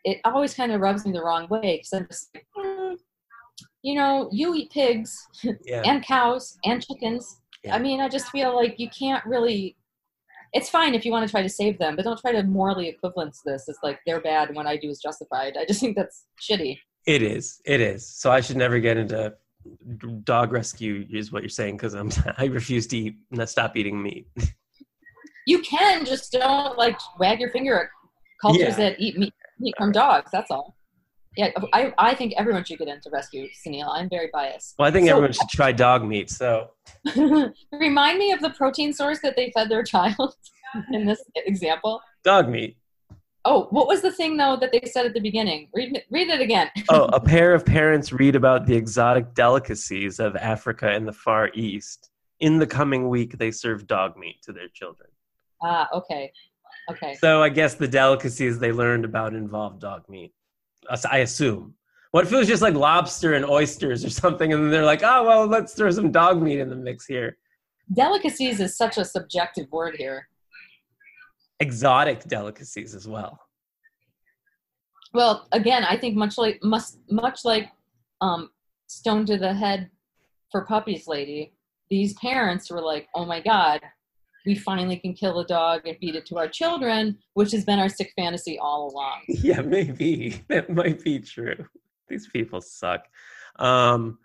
it 0.04 0.18
always 0.24 0.54
kind 0.54 0.72
of 0.72 0.80
rubs 0.80 1.04
me 1.04 1.12
the 1.12 1.22
wrong 1.22 1.46
way 1.48 1.78
because 1.78 1.92
I'm 1.92 2.06
just 2.06 2.30
like, 2.34 2.46
"Hmm, 2.56 2.94
you 3.82 3.94
know, 3.94 4.28
you 4.32 4.54
eat 4.54 4.70
pigs 4.70 5.26
Yeah. 5.64 5.82
and 5.84 6.02
cows 6.04 6.56
and 6.64 6.84
chickens. 6.84 7.40
Yeah. 7.64 7.74
I 7.74 7.78
mean, 7.78 8.00
I 8.00 8.08
just 8.08 8.28
feel 8.30 8.54
like 8.54 8.78
you 8.78 8.88
can't 8.90 9.24
really. 9.26 9.76
It's 10.52 10.70
fine 10.70 10.94
if 10.94 11.04
you 11.04 11.10
want 11.12 11.26
to 11.26 11.30
try 11.30 11.42
to 11.42 11.48
save 11.48 11.78
them, 11.78 11.96
but 11.96 12.04
don't 12.04 12.18
try 12.20 12.32
to 12.32 12.42
morally 12.44 12.88
equivalence 12.88 13.42
this. 13.44 13.68
It's 13.68 13.80
like 13.82 13.98
they're 14.06 14.20
bad 14.20 14.48
and 14.48 14.56
what 14.56 14.66
I 14.66 14.76
do 14.76 14.88
is 14.88 15.00
justified. 15.00 15.56
I 15.58 15.64
just 15.66 15.80
think 15.80 15.96
that's 15.96 16.26
shitty. 16.40 16.78
It 17.06 17.22
is. 17.22 17.60
It 17.64 17.80
is. 17.80 18.06
So 18.06 18.30
I 18.32 18.40
should 18.40 18.56
never 18.56 18.78
get 18.78 18.96
into 18.96 19.34
dog 20.22 20.52
rescue, 20.52 21.04
is 21.10 21.32
what 21.32 21.42
you're 21.42 21.48
saying, 21.48 21.76
because 21.76 21.94
I'm 21.94 22.10
I 22.38 22.46
refuse 22.46 22.86
to 22.88 22.96
eat, 22.96 23.16
stop 23.46 23.76
eating 23.76 24.00
meat. 24.02 24.28
You 25.46 25.60
can 25.60 26.04
just 26.04 26.32
don't 26.32 26.76
like 26.76 26.98
wag 27.18 27.40
your 27.40 27.50
finger 27.50 27.78
at 27.80 27.86
cultures 28.42 28.60
Yeah. 28.78 28.90
that 28.90 28.96
eat 29.00 29.16
meat, 29.18 29.32
meat 29.58 29.74
from 29.78 29.92
dogs. 29.92 30.30
That's 30.32 30.50
all. 30.50 30.76
Yeah, 31.36 31.50
I, 31.74 31.92
I 31.98 32.14
think 32.14 32.32
everyone 32.38 32.64
should 32.64 32.78
get 32.78 32.88
into 32.88 33.10
rescue, 33.12 33.46
Sunil. 33.66 33.88
I'm 33.90 34.08
very 34.08 34.30
biased. 34.32 34.74
Well, 34.78 34.88
I 34.88 34.90
think 34.90 35.06
So- 35.06 35.12
everyone 35.12 35.32
should 35.32 35.48
try 35.50 35.70
dog 35.72 36.04
meat. 36.04 36.30
So 36.30 36.70
Remind 37.72 38.18
me 38.18 38.32
of 38.32 38.40
the 38.40 38.50
protein 38.50 38.92
source 38.92 39.20
that 39.22 39.36
they 39.36 39.50
fed 39.54 39.68
their 39.70 39.82
child 39.82 40.34
in 40.92 41.06
this 41.06 41.22
example. 41.36 42.00
dog 42.24 42.48
meat. 42.48 42.76
Oh, 43.44 43.68
what 43.70 43.86
was 43.86 44.02
the 44.02 44.10
thing 44.10 44.36
though 44.36 44.56
that 44.56 44.72
they 44.72 44.82
said 44.90 45.06
at 45.06 45.14
the 45.14 45.20
beginning? 45.20 45.68
Read 45.72 46.02
read 46.10 46.28
it 46.28 46.40
again. 46.40 46.68
Oh, 46.88 47.04
a 47.04 47.20
pair 47.20 47.54
of 47.54 47.64
parents 47.64 48.12
read 48.12 48.34
about 48.34 48.66
the 48.66 48.74
exotic 48.74 49.34
delicacies 49.34 50.18
of 50.18 50.34
Africa 50.36 50.88
and 50.88 51.06
the 51.06 51.12
Far 51.12 51.50
East. 51.54 52.10
In 52.40 52.58
the 52.58 52.66
coming 52.66 53.08
week, 53.08 53.38
they 53.38 53.50
serve 53.52 53.86
dog 53.86 54.16
meat 54.16 54.36
to 54.42 54.52
their 54.52 54.68
children. 54.68 55.08
Ah, 55.62 55.88
okay, 55.94 56.32
okay. 56.90 57.14
So 57.20 57.42
I 57.42 57.48
guess 57.48 57.74
the 57.74 57.88
delicacies 57.88 58.58
they 58.58 58.72
learned 58.72 59.04
about 59.04 59.34
involved 59.34 59.80
dog 59.80 60.08
meat. 60.08 60.32
I 61.10 61.18
assume. 61.18 61.74
What 62.12 62.24
if 62.24 62.32
it 62.32 62.36
was 62.36 62.48
just 62.48 62.62
like 62.62 62.74
lobster 62.74 63.34
and 63.34 63.44
oysters 63.44 64.04
or 64.04 64.10
something, 64.10 64.52
and 64.52 64.62
then 64.62 64.70
they're 64.70 64.84
like, 64.84 65.02
oh 65.02 65.24
well, 65.24 65.46
let's 65.46 65.74
throw 65.74 65.90
some 65.90 66.12
dog 66.12 66.40
meat 66.40 66.60
in 66.60 66.70
the 66.70 66.76
mix 66.76 67.06
here. 67.06 67.36
Delicacies 67.92 68.60
is 68.60 68.76
such 68.76 68.98
a 68.98 69.04
subjective 69.04 69.70
word 69.70 69.96
here. 69.96 70.28
Exotic 71.60 72.24
delicacies 72.24 72.94
as 72.94 73.06
well. 73.06 73.38
Well, 75.14 75.46
again, 75.52 75.84
I 75.84 75.96
think 75.96 76.16
much 76.16 76.36
like 76.36 76.58
must 76.62 76.98
much 77.10 77.44
like 77.44 77.70
um, 78.20 78.50
stone 78.86 79.24
to 79.26 79.36
the 79.36 79.54
head 79.54 79.90
for 80.50 80.64
puppies, 80.64 81.06
lady. 81.06 81.52
These 81.90 82.14
parents 82.14 82.70
were 82.70 82.82
like, 82.82 83.08
"Oh 83.14 83.24
my 83.24 83.40
god, 83.40 83.80
we 84.46 84.54
finally 84.54 84.96
can 84.96 85.12
kill 85.12 85.40
a 85.40 85.46
dog 85.46 85.86
and 85.86 85.96
feed 85.98 86.14
it 86.14 86.26
to 86.26 86.38
our 86.38 86.48
children," 86.48 87.18
which 87.34 87.52
has 87.52 87.64
been 87.64 87.78
our 87.78 87.88
sick 87.88 88.12
fantasy 88.16 88.58
all 88.58 88.90
along. 88.92 89.22
Yeah, 89.28 89.60
maybe 89.60 90.42
that 90.48 90.70
might 90.70 91.02
be 91.02 91.18
true. 91.20 91.66
These 92.08 92.28
people 92.28 92.60
suck. 92.60 93.04
Um, 93.58 94.18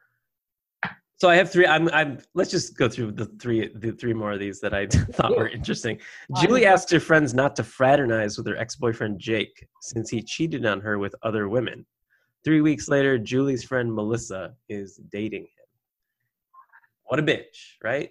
so 1.21 1.29
I 1.29 1.35
have 1.35 1.51
three. 1.51 1.67
I'm. 1.67 1.87
I'm. 1.89 2.17
Let's 2.33 2.49
just 2.49 2.75
go 2.75 2.89
through 2.89 3.11
the 3.11 3.25
three. 3.39 3.69
The 3.75 3.91
three 3.91 4.13
more 4.13 4.31
of 4.31 4.39
these 4.39 4.59
that 4.61 4.73
I 4.73 4.87
thought 5.13 5.37
were 5.37 5.49
interesting. 5.49 5.99
Julie 6.41 6.65
asked 6.65 6.89
her 6.89 6.99
friends 6.99 7.35
not 7.35 7.55
to 7.57 7.63
fraternize 7.63 8.37
with 8.37 8.47
her 8.47 8.57
ex-boyfriend 8.57 9.19
Jake 9.19 9.67
since 9.81 10.09
he 10.09 10.23
cheated 10.23 10.65
on 10.65 10.81
her 10.81 10.97
with 10.97 11.13
other 11.21 11.47
women. 11.47 11.85
Three 12.43 12.61
weeks 12.61 12.87
later, 12.89 13.19
Julie's 13.19 13.63
friend 13.63 13.93
Melissa 13.93 14.55
is 14.67 14.99
dating 15.11 15.43
him. 15.43 15.67
What 17.03 17.19
a 17.19 17.23
bitch, 17.23 17.75
right? 17.83 18.09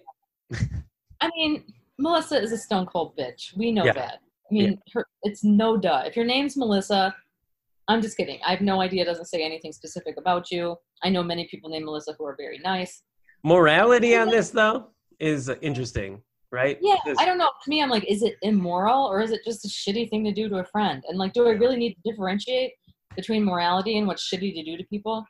I 1.21 1.29
mean, 1.35 1.65
Melissa 1.99 2.41
is 2.41 2.51
a 2.51 2.57
stone 2.57 2.85
cold 2.85 3.15
bitch. 3.17 3.55
We 3.57 3.71
know 3.71 3.85
Yeah. 3.85 3.93
that. 3.93 4.19
I 4.49 4.53
mean, 4.53 4.79
her, 4.93 5.05
it's 5.23 5.43
no 5.43 5.77
duh. 5.77 6.03
If 6.05 6.15
your 6.15 6.25
name's 6.25 6.57
Melissa, 6.57 7.15
I'm 7.87 8.01
just 8.01 8.17
kidding. 8.17 8.39
I 8.45 8.51
have 8.51 8.61
no 8.61 8.81
idea. 8.81 9.03
It 9.03 9.05
doesn't 9.05 9.25
say 9.25 9.43
anything 9.43 9.71
specific 9.71 10.15
about 10.17 10.51
you. 10.51 10.75
I 11.03 11.09
know 11.09 11.23
many 11.23 11.47
people 11.49 11.69
named 11.69 11.85
Melissa 11.85 12.15
who 12.17 12.25
are 12.25 12.35
very 12.37 12.59
nice. 12.59 13.03
Morality 13.43 14.15
on 14.15 14.29
this 14.29 14.49
though 14.49 14.87
is 15.19 15.49
interesting, 15.61 16.21
right? 16.51 16.77
Yeah, 16.81 16.97
I 17.17 17.25
don't 17.25 17.37
know. 17.37 17.49
To 17.63 17.69
me, 17.69 17.81
I'm 17.81 17.89
like, 17.89 18.05
is 18.05 18.23
it 18.23 18.35
immoral 18.41 19.05
or 19.05 19.21
is 19.21 19.31
it 19.31 19.41
just 19.45 19.65
a 19.65 19.67
shitty 19.67 20.09
thing 20.09 20.23
to 20.25 20.31
do 20.33 20.49
to 20.49 20.57
a 20.57 20.65
friend? 20.65 21.03
And 21.07 21.17
like, 21.17 21.33
do 21.33 21.47
I 21.47 21.51
really 21.51 21.77
need 21.77 21.93
to 21.95 22.11
differentiate 22.11 22.73
between 23.15 23.43
morality 23.43 23.97
and 23.97 24.07
what's 24.07 24.29
shitty 24.31 24.53
to 24.53 24.63
do 24.63 24.77
to 24.77 24.83
people? 24.85 25.25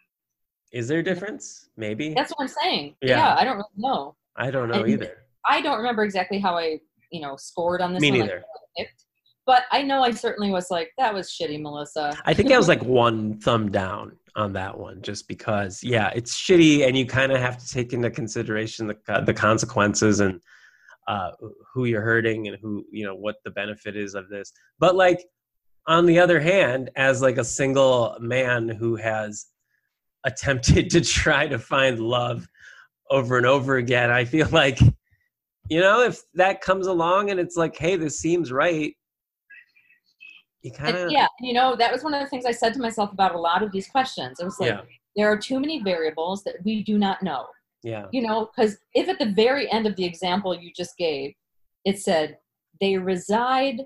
Is 0.72 0.88
there 0.88 1.00
a 1.00 1.04
difference? 1.04 1.70
Maybe. 1.78 2.14
That's 2.14 2.32
what 2.32 2.42
I'm 2.44 2.48
saying. 2.64 2.96
Yeah. 3.02 3.18
Yeah, 3.18 3.36
I 3.36 3.44
don't 3.44 3.58
really 3.58 3.70
know. 3.78 4.16
I 4.36 4.52
don't 4.52 4.70
know 4.70 4.82
and- 4.82 4.90
either. 4.90 5.18
I 5.48 5.62
don't 5.62 5.78
remember 5.78 6.04
exactly 6.04 6.40
how 6.40 6.58
I, 6.58 6.80
you 7.12 7.22
know, 7.22 7.36
scored 7.36 7.82
on 7.82 7.94
this. 7.94 8.02
Me 8.02 8.12
one, 8.12 8.20
neither. 8.20 8.44
picked. 8.78 9.06
But 9.46 9.64
I 9.72 9.82
know 9.82 10.04
I 10.04 10.12
certainly 10.12 10.52
was 10.52 10.70
like, 10.70 10.92
that 10.98 11.14
was 11.14 11.30
shitty, 11.30 11.62
Melissa. 11.62 12.16
I 12.26 12.34
think 12.34 12.52
I 12.52 12.58
was 12.58 12.68
like 12.68 12.84
one 12.84 13.40
thumb 13.40 13.72
down 13.72 14.18
on 14.36 14.54
that 14.54 14.78
one, 14.78 15.02
just 15.02 15.28
because, 15.28 15.84
yeah, 15.84 16.12
it's 16.16 16.40
shitty, 16.40 16.88
and 16.88 16.96
you 16.96 17.06
kind 17.06 17.32
of 17.32 17.40
have 17.40 17.58
to 17.58 17.68
take 17.68 17.92
into 17.94 18.10
consideration 18.10 18.88
the 18.88 19.24
the 19.26 19.34
consequences 19.34 20.20
and 20.20 20.40
uh, 21.08 21.32
who 21.74 21.86
you're 21.86 22.02
hurting 22.02 22.48
and 22.48 22.58
who 22.62 22.86
you 22.92 23.06
know 23.06 23.16
what 23.16 23.38
the 23.44 23.52
benefit 23.52 23.96
is 23.98 24.16
of 24.16 24.30
this. 24.30 24.52
But 24.80 24.96
like 24.96 25.26
on 25.88 26.06
the 26.06 26.20
other 26.20 26.40
hand, 26.40 26.92
as 26.96 27.22
like 27.22 27.38
a 27.38 27.44
single 27.44 28.16
man 28.20 28.70
who 28.70 28.96
has 28.96 29.48
attempted 30.24 30.90
to 30.92 31.02
try 31.02 31.48
to 31.48 31.60
find 31.60 32.00
love 32.00 32.48
over 33.10 33.38
and 33.38 33.46
over 33.46 33.78
again, 33.78 34.12
I 34.12 34.26
feel 34.26 34.48
like 34.52 34.80
you 35.72 35.80
know 35.80 36.02
if 36.02 36.22
that 36.36 36.62
comes 36.62 36.88
along 36.88 37.32
and 37.32 37.40
it's 37.40 37.58
like, 37.58 37.76
hey, 37.78 37.96
this 37.96 38.20
seems 38.20 38.52
right. 38.52 38.94
You 40.62 40.72
kind 40.72 40.96
of 40.96 41.12
yeah, 41.12 41.28
you 41.40 41.54
know, 41.54 41.76
that 41.76 41.92
was 41.92 42.04
one 42.04 42.14
of 42.14 42.22
the 42.22 42.30
things 42.30 42.46
I 42.46 42.52
said 42.52 42.74
to 42.74 42.80
myself 42.80 43.12
about 43.12 43.34
a 43.34 43.40
lot 43.40 43.64
of 43.64 43.72
these 43.72 43.88
questions. 43.88 44.40
It 44.40 44.46
was 44.46 44.60
like, 44.60 44.70
yeah 44.70 44.82
there 45.16 45.32
are 45.32 45.38
too 45.38 45.60
many 45.60 45.82
variables 45.82 46.44
that 46.44 46.56
we 46.64 46.84
do 46.84 46.98
not 46.98 47.22
know. 47.24 47.46
yeah 47.84 48.06
You 48.12 48.22
know, 48.22 48.50
because 48.56 48.78
if 48.94 49.10
at 49.10 49.20
the 49.20 49.32
very 49.32 49.72
end 49.72 49.88
of 49.88 49.96
the 49.96 50.06
example 50.06 50.58
you 50.58 50.72
just 50.76 50.98
gave, 50.98 51.34
it 51.86 52.00
said 52.00 52.38
they 52.80 52.98
reside 52.98 53.82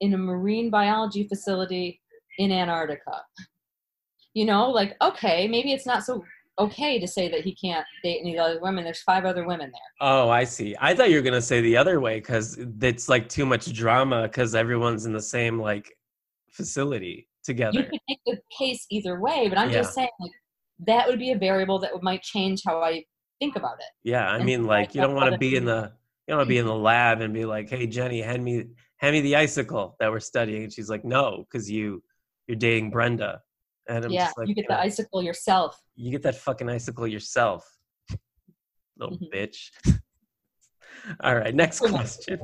in 0.00 0.14
a 0.14 0.18
marine 0.18 0.70
biology 0.70 1.26
facility 1.28 2.00
in 2.38 2.50
Antarctica. 2.50 3.22
You 4.34 4.46
know, 4.46 4.68
like, 4.68 4.96
okay, 5.00 5.46
maybe 5.46 5.72
it's 5.72 5.86
not 5.86 6.04
so 6.04 6.24
okay 6.58 6.98
to 7.00 7.06
say 7.06 7.28
that 7.28 7.40
he 7.40 7.54
can't 7.54 7.84
date 8.02 8.20
any 8.20 8.38
other 8.38 8.60
women. 8.60 8.84
There's 8.84 9.02
five 9.02 9.24
other 9.24 9.46
women 9.46 9.70
there. 9.72 10.08
Oh, 10.08 10.28
I 10.30 10.44
see. 10.44 10.74
I 10.80 10.94
thought 10.94 11.10
you 11.10 11.16
were 11.16 11.22
gonna 11.22 11.42
say 11.42 11.60
the 11.60 11.76
other 11.76 12.00
way 12.00 12.16
because 12.20 12.58
it's 12.80 13.08
like 13.08 13.28
too 13.28 13.46
much 13.46 13.72
drama 13.72 14.22
because 14.24 14.54
everyone's 14.54 15.06
in 15.06 15.12
the 15.12 15.22
same 15.22 15.58
like 15.58 15.92
facility 16.50 17.28
together. 17.42 17.78
You 17.78 17.84
could 17.84 18.00
make 18.08 18.20
the 18.26 18.38
case 18.56 18.86
either 18.90 19.20
way, 19.20 19.48
but 19.48 19.58
I'm 19.58 19.70
Yeah. 19.70 19.80
just 19.82 19.94
saying, 19.94 20.08
like, 20.20 20.30
that 20.86 21.08
would 21.08 21.18
be 21.18 21.32
a 21.32 21.38
variable 21.38 21.78
that 21.80 21.90
might 22.02 22.22
change 22.22 22.62
how 22.66 22.80
I 22.82 23.04
think 23.40 23.56
about 23.56 23.78
it. 23.78 23.86
Yeah, 24.02 24.28
I 24.28 24.36
And 24.36 24.46
mean, 24.46 24.64
like 24.66 24.94
you 24.94 25.00
don't 25.00 25.14
want 25.14 25.32
to 25.32 25.38
be 25.38 25.56
in 25.56 25.64
the 25.64 25.92
you 26.26 26.32
don't 26.32 26.38
want 26.38 26.48
to 26.48 26.54
be 26.54 26.58
in 26.58 26.66
the 26.66 26.74
lab 26.90 27.20
and 27.20 27.34
be 27.34 27.44
like, 27.44 27.68
"Hey, 27.68 27.86
Jenny, 27.86 28.20
hand 28.22 28.42
me 28.44 28.66
hand 28.98 29.14
me 29.14 29.20
the 29.20 29.36
icicle 29.36 29.96
that 30.00 30.10
we're 30.10 30.20
studying," 30.20 30.64
and 30.64 30.72
she's 30.72 30.88
like, 30.88 31.04
"No, 31.04 31.44
because 31.50 31.70
you 31.70 32.02
you're 32.46 32.56
dating 32.56 32.90
Brenda." 32.90 33.40
And 33.88 34.04
I'm 34.06 34.10
yeah, 34.10 34.30
like, 34.36 34.48
you 34.48 34.54
get 34.54 34.66
the 34.68 34.74
know, 34.74 34.80
icicle 34.80 35.22
yourself. 35.22 35.80
you 35.94 36.10
get 36.10 36.22
that 36.22 36.36
fucking 36.36 36.68
icicle 36.70 37.06
yourself, 37.06 37.68
little 38.98 39.18
Mhm. 39.18 39.32
bitch. 39.32 39.70
All 41.22 41.36
right, 41.36 41.54
next 41.54 41.80
question. 41.80 42.40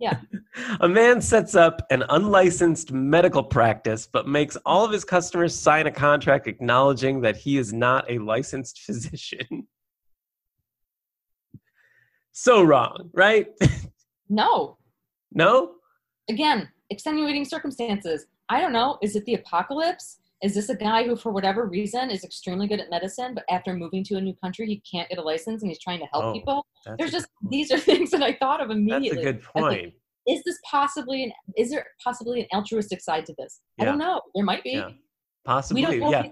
Yeah. 0.00 0.18
A 0.80 0.88
man 0.88 1.20
sets 1.20 1.54
up 1.54 1.86
an 1.90 2.02
unlicensed 2.08 2.90
medical 2.90 3.42
practice, 3.44 4.08
but 4.10 4.26
makes 4.26 4.56
all 4.66 4.84
of 4.84 4.90
his 4.92 5.04
customers 5.04 5.54
sign 5.54 5.86
a 5.86 5.92
contract 5.92 6.46
acknowledging 6.48 7.20
that 7.20 7.36
he 7.36 7.58
is 7.58 7.72
not 7.72 8.10
a 8.10 8.18
licensed 8.18 8.80
physician. 8.80 9.68
so 12.32 12.62
wrong, 12.62 13.10
right? 13.12 13.48
No, 14.28 14.78
no? 15.32 15.72
again, 16.30 16.68
extenuating 16.90 17.44
circumstances. 17.44 18.26
I 18.48 18.60
don't 18.60 18.72
know. 18.72 18.98
Is 19.02 19.16
it 19.16 19.24
the 19.26 19.34
apocalypse? 19.34 20.19
Is 20.42 20.54
this 20.54 20.70
a 20.70 20.74
guy 20.76 21.04
who, 21.04 21.16
for 21.16 21.32
whatever 21.32 21.66
reason, 21.66 22.10
is 22.10 22.24
extremely 22.24 22.66
good 22.66 22.80
at 22.80 22.88
medicine, 22.88 23.34
but 23.34 23.44
after 23.50 23.74
moving 23.74 24.02
to 24.04 24.16
a 24.16 24.20
new 24.20 24.34
country, 24.42 24.66
he 24.66 24.82
can't 24.90 25.08
get 25.10 25.18
a 25.18 25.22
license 25.22 25.62
and 25.62 25.70
he's 25.70 25.80
trying 25.80 25.98
to 26.00 26.06
help 26.12 26.24
Oh, 26.24 26.32
people? 26.32 26.66
There's 26.98 27.12
just 27.12 27.26
point. 27.42 27.50
these 27.52 27.70
are 27.70 27.78
things 27.90 28.10
that 28.12 28.22
I 28.22 28.32
thought 28.34 28.60
of 28.62 28.70
immediately 28.70 29.08
That's 29.10 29.20
a 29.20 29.32
good 29.32 29.42
was 29.54 29.62
like, 29.62 29.80
point. 29.80 29.94
is 30.26 30.42
this 30.44 30.58
possibly 30.70 31.24
an 31.24 31.32
is 31.58 31.70
there 31.70 31.86
possibly 32.02 32.40
an 32.40 32.46
altruistic 32.54 33.00
side 33.02 33.26
to 33.26 33.34
this? 33.38 33.60
I 33.78 33.84
don't 33.84 33.98
know. 33.98 34.20
There 34.34 34.44
might 34.44 34.64
be. 34.64 34.70
Yeah. 34.72 34.86
We 34.88 34.94
Possibly, 35.44 35.82
don't 35.82 36.00
know. 36.00 36.10
yeah. 36.10 36.22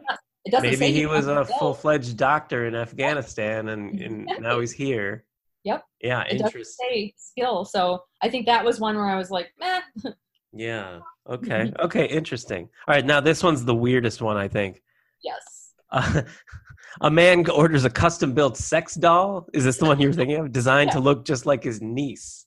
It 0.45 0.51
doesn't 0.53 0.71
say 0.73 0.79
Maybe 0.79 0.95
he 0.99 1.07
was 1.07 1.27
a 1.27 1.45
full 1.45 1.75
fledged 1.75 2.17
doctor 2.17 2.67
in 2.67 2.75
Afghanistan, 2.75 3.69
and, 3.71 4.01
and 4.01 4.29
now 4.41 4.61
he's 4.61 4.73
here. 4.73 5.25
Yep. 5.65 5.83
Yeah, 6.01 6.23
It 6.23 6.39
doesn't 6.39 6.65
say 6.67 7.13
skill. 7.19 7.65
So 7.67 8.03
I 8.23 8.31
think 8.31 8.47
that 8.47 8.65
was 8.65 8.81
one 8.81 8.97
where 8.97 9.07
I 9.07 9.17
was 9.17 9.31
like, 9.31 9.51
meh. 9.61 9.81
Yeah. 10.55 11.01
Okay. 11.29 11.73
Okay. 11.81 12.07
Interesting. 12.07 12.69
All 12.87 12.95
right. 12.95 13.05
Now 13.05 13.21
this 13.21 13.43
one's 13.43 13.65
the 13.65 13.75
weirdest 13.75 14.23
one, 14.23 14.37
I 14.37 14.49
think. 14.49 14.83
Yes. 15.23 15.75
Uh, 15.91 16.23
a 17.01 17.11
man 17.11 17.49
orders 17.51 17.85
a 17.85 17.91
custom 17.91 18.33
built 18.33 18.57
sex 18.57 18.95
doll. 18.95 19.47
Is 19.53 19.65
this 19.65 19.77
the 19.77 19.85
one 19.85 20.01
you're 20.01 20.13
thinking 20.13 20.37
of? 20.37 20.53
Designed 20.53 20.93
to 20.93 21.01
look 21.01 21.25
just 21.25 21.47
like 21.47 21.63
his 21.63 21.83
niece. 21.83 22.47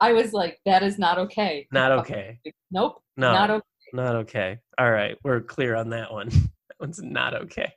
I 0.00 0.12
was 0.12 0.32
like, 0.32 0.58
that 0.66 0.82
is 0.82 0.98
not 0.98 1.18
okay. 1.18 1.66
Not 1.72 1.92
okay. 1.92 2.40
Nope. 2.70 3.02
No. 3.16 3.32
Not 3.32 3.50
okay. 3.50 3.66
Not 3.92 4.16
okay. 4.16 4.58
All 4.78 4.90
right. 4.90 5.16
We're 5.24 5.40
clear 5.40 5.74
on 5.74 5.90
that 5.90 6.12
one. 6.12 6.28
that 6.28 6.80
one's 6.80 7.00
not 7.02 7.34
okay. 7.34 7.72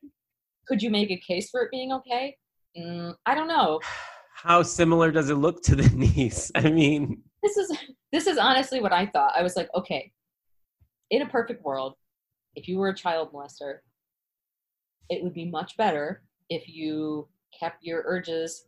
Could 0.67 0.81
you 0.81 0.89
make 0.89 1.11
a 1.11 1.17
case 1.17 1.49
for 1.49 1.61
it 1.61 1.71
being 1.71 1.93
okay? 1.93 2.35
Mm, 2.77 3.15
I 3.25 3.35
don't 3.35 3.47
know. 3.47 3.79
How 4.35 4.63
similar 4.63 5.11
does 5.11 5.29
it 5.29 5.35
look 5.35 5.61
to 5.63 5.75
the 5.75 5.89
niece? 5.95 6.51
I 6.55 6.69
mean, 6.69 7.21
This 7.41 7.57
is 7.57 7.77
this 8.11 8.27
is 8.27 8.37
honestly 8.37 8.81
what 8.81 8.93
I 8.93 9.05
thought. 9.05 9.33
I 9.35 9.43
was 9.43 9.55
like, 9.55 9.69
okay, 9.75 10.11
in 11.09 11.21
a 11.21 11.27
perfect 11.27 11.63
world, 11.63 11.95
if 12.55 12.67
you 12.67 12.77
were 12.77 12.89
a 12.89 12.95
child 12.95 13.31
molester, 13.33 13.79
it 15.09 15.23
would 15.23 15.33
be 15.33 15.45
much 15.45 15.77
better 15.77 16.23
if 16.49 16.67
you 16.67 17.27
kept 17.57 17.83
your 17.83 18.03
urges 18.05 18.65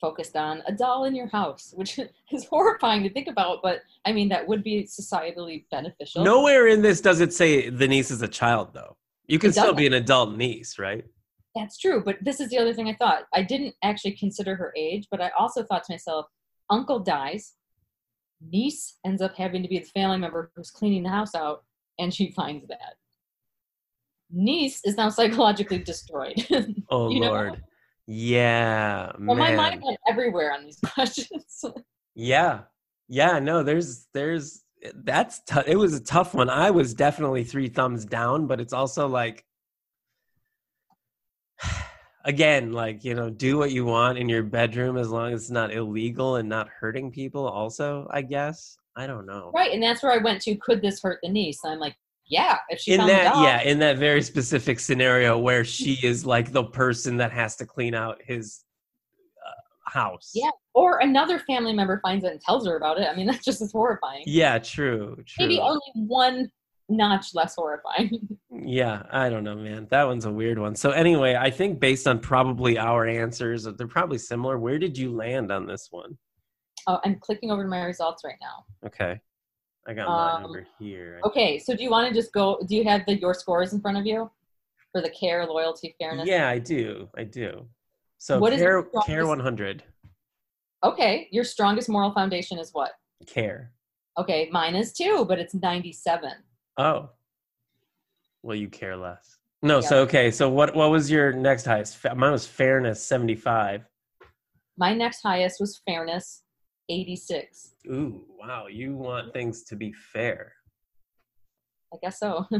focused 0.00 0.36
on 0.36 0.62
a 0.66 0.72
doll 0.72 1.04
in 1.04 1.14
your 1.14 1.28
house, 1.28 1.72
which 1.76 1.98
is 2.32 2.44
horrifying 2.46 3.02
to 3.02 3.10
think 3.10 3.28
about, 3.28 3.60
but 3.62 3.80
I 4.04 4.12
mean 4.12 4.28
that 4.28 4.46
would 4.46 4.62
be 4.62 4.84
societally 4.84 5.64
beneficial. 5.70 6.24
nowhere 6.24 6.68
in 6.68 6.82
this 6.82 7.00
does 7.00 7.20
it 7.20 7.32
say 7.32 7.70
the 7.70 7.88
niece 7.88 8.10
is 8.10 8.22
a 8.22 8.28
child, 8.28 8.74
though. 8.74 8.96
You 9.26 9.38
can 9.38 9.52
still 9.52 9.72
be 9.72 9.86
an 9.86 9.94
adult 9.94 10.36
niece, 10.36 10.78
right? 10.78 11.04
That's 11.54 11.78
true, 11.78 12.02
but 12.04 12.16
this 12.20 12.40
is 12.40 12.50
the 12.50 12.58
other 12.58 12.74
thing 12.74 12.88
I 12.88 12.94
thought. 12.94 13.22
I 13.32 13.42
didn't 13.42 13.74
actually 13.82 14.12
consider 14.12 14.56
her 14.56 14.74
age, 14.76 15.06
but 15.10 15.22
I 15.22 15.30
also 15.38 15.62
thought 15.62 15.84
to 15.84 15.92
myself, 15.92 16.26
uncle 16.68 16.98
dies, 16.98 17.54
niece 18.50 18.98
ends 19.04 19.22
up 19.22 19.34
having 19.36 19.62
to 19.62 19.68
be 19.68 19.78
the 19.78 19.84
family 19.86 20.18
member 20.18 20.50
who's 20.54 20.70
cleaning 20.70 21.02
the 21.02 21.10
house 21.10 21.34
out, 21.34 21.64
and 21.98 22.12
she 22.12 22.32
finds 22.32 22.66
that. 22.68 22.94
Niece 24.30 24.80
is 24.84 24.96
now 24.96 25.08
psychologically 25.08 25.78
destroyed. 25.78 26.46
Oh 26.90 27.08
You 27.10 27.20
know? 27.20 27.30
Lord. 27.30 27.62
Yeah, 28.06 29.10
well, 29.18 29.36
my 29.36 29.54
mind 29.54 29.82
went 29.82 29.98
everywhere 30.06 30.52
on 30.52 30.64
these 30.64 30.78
questions. 30.94 31.64
Yeah. 32.14 32.60
Yeah, 33.08 33.38
no, 33.38 33.62
there's 33.62 34.08
there's 34.12 34.62
that's 34.96 35.40
tou- 35.44 35.62
it 35.66 35.76
was 35.76 35.94
a 35.94 36.02
tough 36.02 36.34
one. 36.34 36.50
I 36.50 36.70
was 36.70 36.92
definitely 36.92 37.44
3 37.44 37.68
thumbs 37.68 38.04
down, 38.04 38.46
but 38.46 38.60
it's 38.60 38.74
also 38.74 39.08
like 39.08 39.44
again, 42.24 42.72
like, 42.72 43.04
you 43.04 43.14
know, 43.14 43.30
do 43.30 43.58
what 43.58 43.70
you 43.70 43.84
want 43.84 44.18
in 44.18 44.28
your 44.28 44.42
bedroom 44.42 44.96
as 44.96 45.10
long 45.10 45.32
as 45.32 45.42
it's 45.42 45.50
not 45.50 45.72
illegal 45.72 46.36
and 46.36 46.48
not 46.48 46.68
hurting 46.68 47.10
people 47.10 47.46
also, 47.46 48.08
I 48.10 48.22
guess. 48.22 48.76
I 48.96 49.06
don't 49.06 49.26
know. 49.26 49.50
right, 49.54 49.72
and 49.72 49.82
that's 49.82 50.02
where 50.02 50.12
I 50.12 50.18
went 50.18 50.40
to. 50.42 50.54
Could 50.56 50.80
this 50.80 51.02
hurt 51.02 51.18
the 51.22 51.28
niece? 51.28 51.60
I'm 51.64 51.80
like, 51.80 51.96
yeah. 52.26 52.58
If 52.68 52.78
she 52.78 52.92
in 52.92 53.06
that 53.06 53.34
doll, 53.34 53.42
yeah, 53.42 53.60
in 53.62 53.80
that 53.80 53.98
very 53.98 54.22
specific 54.22 54.78
scenario 54.78 55.36
where 55.36 55.64
she 55.64 55.98
is 56.02 56.24
like 56.24 56.52
the 56.52 56.64
person 56.64 57.16
that 57.18 57.32
has 57.32 57.56
to 57.56 57.66
clean 57.66 57.94
out 57.94 58.20
his 58.24 58.64
uh, 59.44 59.90
house. 59.90 60.30
Yeah. 60.32 60.50
Or 60.74 60.98
another 60.98 61.40
family 61.40 61.72
member 61.72 61.98
finds 62.04 62.24
it 62.24 62.30
and 62.30 62.40
tells 62.40 62.66
her 62.66 62.76
about 62.76 63.00
it. 63.00 63.08
I 63.08 63.16
mean, 63.16 63.26
that's 63.30 63.44
just 63.44 63.60
as 63.60 63.72
horrifying. 63.72 64.22
Yeah, 64.26 64.58
true. 64.58 65.16
True. 65.26 65.46
Maybe 65.46 65.58
only 65.58 65.80
one 65.94 66.50
notch 66.88 67.34
less 67.34 67.54
horrifying. 67.56 68.28
Yeah, 68.66 69.02
I 69.10 69.28
don't 69.30 69.42
know, 69.44 69.56
man. 69.56 69.88
That 69.90 70.04
one's 70.04 70.24
a 70.26 70.30
weird 70.30 70.58
one. 70.58 70.74
So 70.76 70.90
anyway, 70.92 71.34
I 71.34 71.50
think 71.50 71.80
based 71.80 72.06
on 72.06 72.18
probably 72.20 72.78
our 72.78 73.04
answers, 73.06 73.64
they're 73.64 73.88
probably 73.88 74.16
similar. 74.16 74.58
Where 74.58 74.78
did 74.78 74.96
you 74.96 75.12
land 75.14 75.50
on 75.52 75.66
this 75.66 75.88
one? 75.90 76.16
oh, 76.86 76.98
I'm 77.04 77.16
clicking 77.16 77.50
over 77.50 77.62
to 77.64 77.68
my 77.68 77.82
results 77.82 78.22
right 78.24 78.38
now. 78.40 78.64
Okay. 78.86 79.20
I 79.86 79.92
got 79.92 80.06
mine 80.08 80.44
Um, 80.44 80.50
over 80.50 80.66
here. 80.78 81.20
Okay, 81.24 81.58
so 81.58 81.74
do 81.74 81.82
you 81.82 81.90
want 81.90 82.08
to 82.08 82.14
just 82.14 82.32
go? 82.32 82.58
Do 82.66 82.74
you 82.76 82.84
have 82.84 83.04
the 83.06 83.18
your 83.18 83.34
scores 83.34 83.72
in 83.74 83.80
front 83.80 83.98
of 83.98 84.06
you 84.06 84.30
for 84.92 85.00
the 85.02 85.10
care, 85.10 85.44
loyalty, 85.46 85.94
fairness? 86.00 86.26
Yeah, 86.28 86.48
I 86.48 86.58
do. 86.58 87.08
I 87.18 87.24
do. 87.24 87.66
So 88.18 88.38
What 88.38 88.52
is 88.52 88.60
care, 88.60 88.70
your 88.78 89.02
care 89.04 89.26
100. 89.26 89.82
Okay, 90.84 91.28
your 91.32 91.44
strongest 91.44 91.88
moral 91.88 92.12
foundation 92.12 92.58
is 92.58 92.70
what? 92.72 92.92
Care. 93.26 93.72
Okay, 94.16 94.48
mine 94.52 94.74
is 94.76 94.92
too, 94.92 95.24
but 95.28 95.38
it's 95.38 95.54
97. 95.54 96.30
Oh. 96.76 97.10
Well, 98.42 98.56
you 98.56 98.68
care 98.68 98.96
less. 98.96 99.38
No, 99.62 99.76
Yeah. 99.80 99.88
so 99.88 99.98
okay. 100.02 100.30
So 100.30 100.48
what 100.50 100.74
what 100.74 100.90
was 100.90 101.10
your 101.10 101.32
next 101.32 101.64
highest? 101.64 102.02
Mine 102.04 102.32
was 102.32 102.46
fairness 102.46 103.02
75. 103.02 103.86
My 104.76 104.92
next 104.92 105.22
highest 105.22 105.60
was 105.60 105.80
fairness, 105.86 106.42
86. 106.88 107.74
Ooh, 107.86 108.24
wow. 108.38 108.66
You 108.66 108.96
want 108.96 109.32
things 109.32 109.62
to 109.64 109.76
be 109.76 109.92
fair. 109.92 110.52
I 111.92 111.96
guess 112.02 112.18
so. 112.18 112.46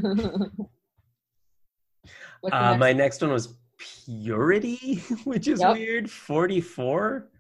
Uh, 2.53 2.77
my 2.77 2.93
next 2.93 3.23
one 3.23 3.31
was 3.31 3.55
purity, 3.79 4.97
which 5.25 5.49
is 5.49 5.61
Yep. 5.61 5.73
weird. 5.73 6.11
44. 6.11 7.31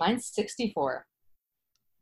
Mine's 0.00 0.26
64. 0.28 1.06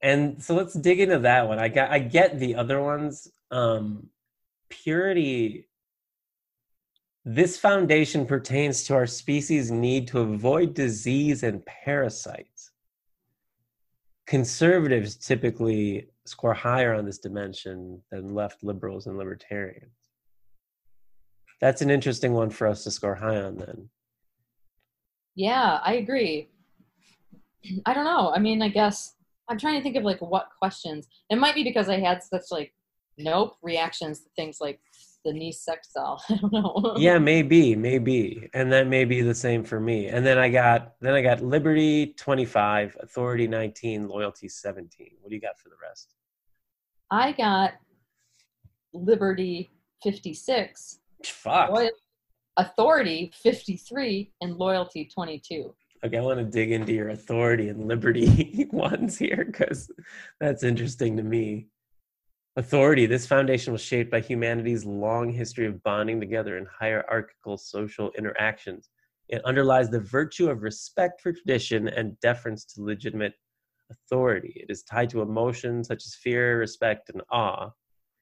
And 0.00 0.40
so 0.42 0.54
let's 0.54 0.74
dig 0.74 1.00
into 1.00 1.18
that 1.20 1.48
one. 1.48 1.58
I 1.58 1.68
got 1.68 1.90
I 1.90 1.98
get 1.98 2.38
the 2.38 2.54
other 2.54 2.80
ones. 2.80 3.26
Um 3.50 4.08
purity 4.82 5.68
this 7.26 7.56
foundation 7.56 8.26
pertains 8.26 8.84
to 8.84 8.94
our 8.94 9.06
species' 9.06 9.70
need 9.70 10.06
to 10.08 10.20
avoid 10.20 10.74
disease 10.74 11.42
and 11.42 11.64
parasites. 11.64 12.72
Conservatives 14.26 15.16
typically 15.16 16.08
score 16.26 16.52
higher 16.52 16.92
on 16.92 17.06
this 17.06 17.18
dimension 17.18 18.02
than 18.10 18.34
left 18.34 18.62
liberals 18.62 19.06
and 19.06 19.16
libertarians. 19.16 19.90
That's 21.62 21.80
an 21.80 21.90
interesting 21.90 22.34
one 22.34 22.50
for 22.50 22.66
us 22.66 22.84
to 22.84 22.90
score 22.90 23.14
high 23.14 23.40
on 23.40 23.56
then. 23.56 23.88
Yeah, 25.34 25.80
I 25.82 25.94
agree. 25.94 26.50
I 27.86 27.94
don't 27.94 28.04
know. 28.04 28.32
I 28.34 28.38
mean, 28.38 28.60
I 28.60 28.68
guess 28.68 29.14
I'm 29.48 29.58
trying 29.58 29.76
to 29.76 29.82
think 29.82 29.96
of 29.96 30.04
like 30.04 30.20
what 30.20 30.48
questions. 30.58 31.08
It 31.30 31.36
might 31.36 31.54
be 31.54 31.64
because 31.64 31.88
I 31.88 31.98
had 32.00 32.22
such 32.22 32.44
like 32.50 32.73
nope 33.18 33.56
reactions 33.62 34.20
to 34.20 34.28
things 34.36 34.58
like 34.60 34.80
the 35.24 35.32
niece 35.32 35.62
sex 35.64 35.88
doll. 35.94 36.22
I 36.30 36.36
don't 36.36 36.52
know. 36.52 36.94
yeah 36.98 37.18
maybe 37.18 37.74
maybe 37.74 38.48
and 38.52 38.70
that 38.72 38.86
may 38.88 39.04
be 39.06 39.22
the 39.22 39.34
same 39.34 39.64
for 39.64 39.80
me 39.80 40.08
and 40.08 40.24
then 40.26 40.36
i 40.38 40.48
got 40.50 40.94
then 41.00 41.14
i 41.14 41.22
got 41.22 41.42
liberty 41.42 42.14
25 42.18 42.96
authority 43.00 43.46
19 43.48 44.06
loyalty 44.08 44.48
17 44.48 45.08
what 45.20 45.30
do 45.30 45.34
you 45.34 45.40
got 45.40 45.58
for 45.58 45.68
the 45.70 45.76
rest 45.82 46.14
I 47.10 47.32
got 47.32 47.74
liberty 48.92 49.70
56, 50.02 50.98
fuck 51.24 51.70
loyal- 51.70 51.90
authority 52.56 53.32
53, 53.42 54.32
and 54.40 54.56
loyalty 54.56 55.08
22. 55.12 55.74
okay 56.04 56.18
i 56.18 56.20
want 56.20 56.38
to 56.38 56.44
dig 56.44 56.70
into 56.72 56.92
your 56.92 57.10
authority 57.10 57.68
and 57.68 57.86
liberty 57.88 58.66
ones 58.72 59.16
here 59.18 59.44
because 59.46 59.90
that's 60.40 60.62
interesting 60.62 61.16
to 61.16 61.22
me 61.22 61.66
authority 62.56 63.06
this 63.06 63.26
foundation 63.26 63.72
was 63.72 63.82
shaped 63.82 64.10
by 64.10 64.20
humanity's 64.20 64.84
long 64.84 65.30
history 65.30 65.66
of 65.66 65.82
bonding 65.82 66.20
together 66.20 66.56
in 66.56 66.66
hierarchical 66.66 67.56
social 67.56 68.10
interactions 68.16 68.90
it 69.28 69.44
underlies 69.44 69.90
the 69.90 70.00
virtue 70.00 70.50
of 70.50 70.62
respect 70.62 71.20
for 71.20 71.32
tradition 71.32 71.88
and 71.88 72.18
deference 72.20 72.64
to 72.66 72.82
legitimate 72.82 73.34
authority. 73.90 74.52
It 74.56 74.70
is 74.70 74.82
tied 74.82 75.10
to 75.10 75.22
emotions 75.22 75.88
such 75.88 76.04
as 76.04 76.14
fear, 76.14 76.58
respect, 76.58 77.10
and 77.10 77.22
awe. 77.30 77.70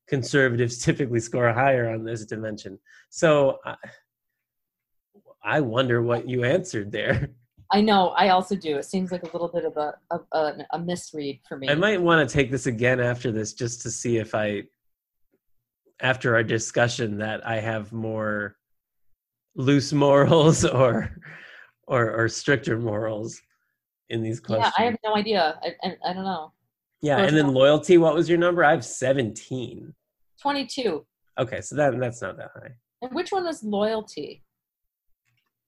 Conservatives 0.09 0.79
typically 0.85 1.21
score 1.21 1.53
higher 1.53 1.90
on 1.90 2.05
this 2.05 2.25
dimension. 2.25 2.79
So 3.11 3.59
I, 3.64 3.77
I 5.42 5.61
wonder 5.61 6.03
what 6.03 6.29
you 6.29 6.45
answered 6.45 6.92
there. 6.92 7.31
I 7.73 7.81
know. 7.81 8.09
I 8.11 8.29
also 8.29 8.55
do. 8.55 8.77
It 8.77 8.85
seems 8.85 9.11
like 9.11 9.23
a 9.23 9.33
little 9.33 9.49
bit 9.49 9.65
of 9.65 9.77
a 9.77 9.95
a, 10.11 10.21
a, 10.33 10.67
a 10.73 10.79
misread 10.79 11.39
for 11.49 11.57
me. 11.57 11.69
I 11.69 11.75
might 11.75 12.01
want 12.01 12.29
to 12.29 12.33
take 12.33 12.51
this 12.51 12.67
again 12.67 13.01
after 13.01 13.33
this 13.33 13.55
just 13.55 13.81
to 13.83 13.91
see 13.91 14.19
if 14.19 14.35
I, 14.35 14.65
after 16.01 16.35
our 16.35 16.43
discussion, 16.43 17.19
that 17.19 17.47
I 17.47 17.61
have 17.61 17.93
more 17.93 18.57
loose 19.57 19.93
morals 19.93 20.65
or 20.67 21.17
or, 21.87 22.11
or 22.11 22.29
stricter 22.29 22.79
morals 22.79 23.41
in 24.11 24.23
these 24.23 24.39
questions. 24.39 24.73
yeah. 24.79 24.85
I 24.85 24.87
have 24.89 24.97
no 25.05 25.17
idea. 25.17 25.59
I, 25.63 25.89
I, 25.89 26.11
I 26.11 26.13
don't 26.13 26.25
know. 26.25 26.53
Yeah, 27.01 27.19
and 27.19 27.37
then 27.37 27.47
Personal. 27.47 27.53
loyalty. 27.55 27.99
What 27.99 28.15
was 28.15 28.29
your 28.29 28.39
number? 28.39 28.65
I 28.65 28.71
have 28.71 28.85
seventeen. 28.85 29.95
22. 30.41 31.07
Okay, 31.39 31.61
so 31.61 31.77
that 31.77 31.99
that's 31.99 32.21
not 32.21 32.37
that 32.37 32.51
high. 32.55 32.73
And 33.01 33.13
which 33.15 33.33
one 33.33 33.47
is 33.47 33.63
loyalty? 33.63 34.43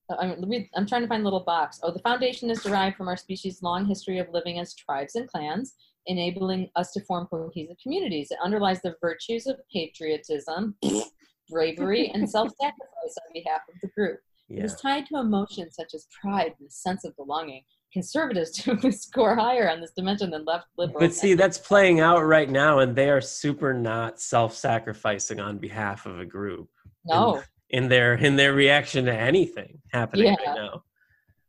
Uh, 0.09 0.15
I 0.19 0.27
mean, 0.27 0.39
let 0.39 0.47
me- 0.47 0.69
I'm 0.75 0.85
trying 0.85 1.01
to 1.01 1.07
find 1.07 1.21
a 1.21 1.23
little 1.23 1.43
box. 1.43 1.79
Oh, 1.83 1.91
the 1.91 1.99
foundation 1.99 2.49
is 2.49 2.61
derived 2.63 2.95
from 2.95 3.07
our 3.07 3.17
species' 3.17 3.61
long 3.63 3.85
history 3.85 4.19
of 4.19 4.29
living 4.29 4.59
as 4.59 4.73
tribes 4.75 5.15
and 5.15 5.27
clans, 5.27 5.75
enabling 6.05 6.69
us 6.75 6.91
to 6.93 7.01
form 7.01 7.27
cohesive 7.27 7.77
communities. 7.81 8.29
It 8.31 8.37
underlies 8.43 8.81
the 8.81 8.95
virtues 9.01 9.47
of 9.47 9.57
patriotism, 9.71 10.75
bravery, 11.49 12.09
and 12.13 12.29
self 12.37 12.51
sacrifice 12.61 13.17
on 13.27 13.33
behalf 13.33 13.61
of 13.67 13.75
the 13.81 13.87
group. 13.89 14.19
It 14.49 14.57
Yeah. 14.57 14.63
is 14.65 14.75
tied 14.75 15.07
to 15.07 15.17
emotions 15.17 15.75
such 15.75 15.93
as 15.95 16.07
pride 16.21 16.53
and 16.59 16.67
a 16.67 16.71
sense 16.71 17.03
of 17.03 17.15
belonging. 17.15 17.63
Conservatives 17.91 18.51
typically 18.55 18.91
score 18.91 19.35
higher 19.35 19.69
on 19.71 19.81
this 19.81 19.93
dimension 19.93 20.29
than 20.29 20.45
left 20.45 20.67
liberals. 20.77 20.99
But 21.01 21.13
see, 21.15 21.33
that's 21.33 21.57
playing 21.57 21.99
out 21.99 22.19
right 22.25 22.49
now, 22.49 22.79
and 22.79 22.95
they 22.95 23.09
are 23.09 23.21
super 23.21 23.73
not 23.73 24.19
self-sacrificing 24.21 25.39
on 25.39 25.57
behalf 25.57 26.05
of 26.05 26.19
a 26.19 26.25
group 26.25 26.69
no. 27.05 27.41
In 27.75 27.89
their 27.89 28.13
in 28.27 28.33
their 28.37 28.53
reaction 28.53 29.05
to 29.05 29.13
anything 29.13 29.81
happening 29.91 30.27
Yeah. 30.27 30.35
right 30.45 30.55
now. 30.63 30.83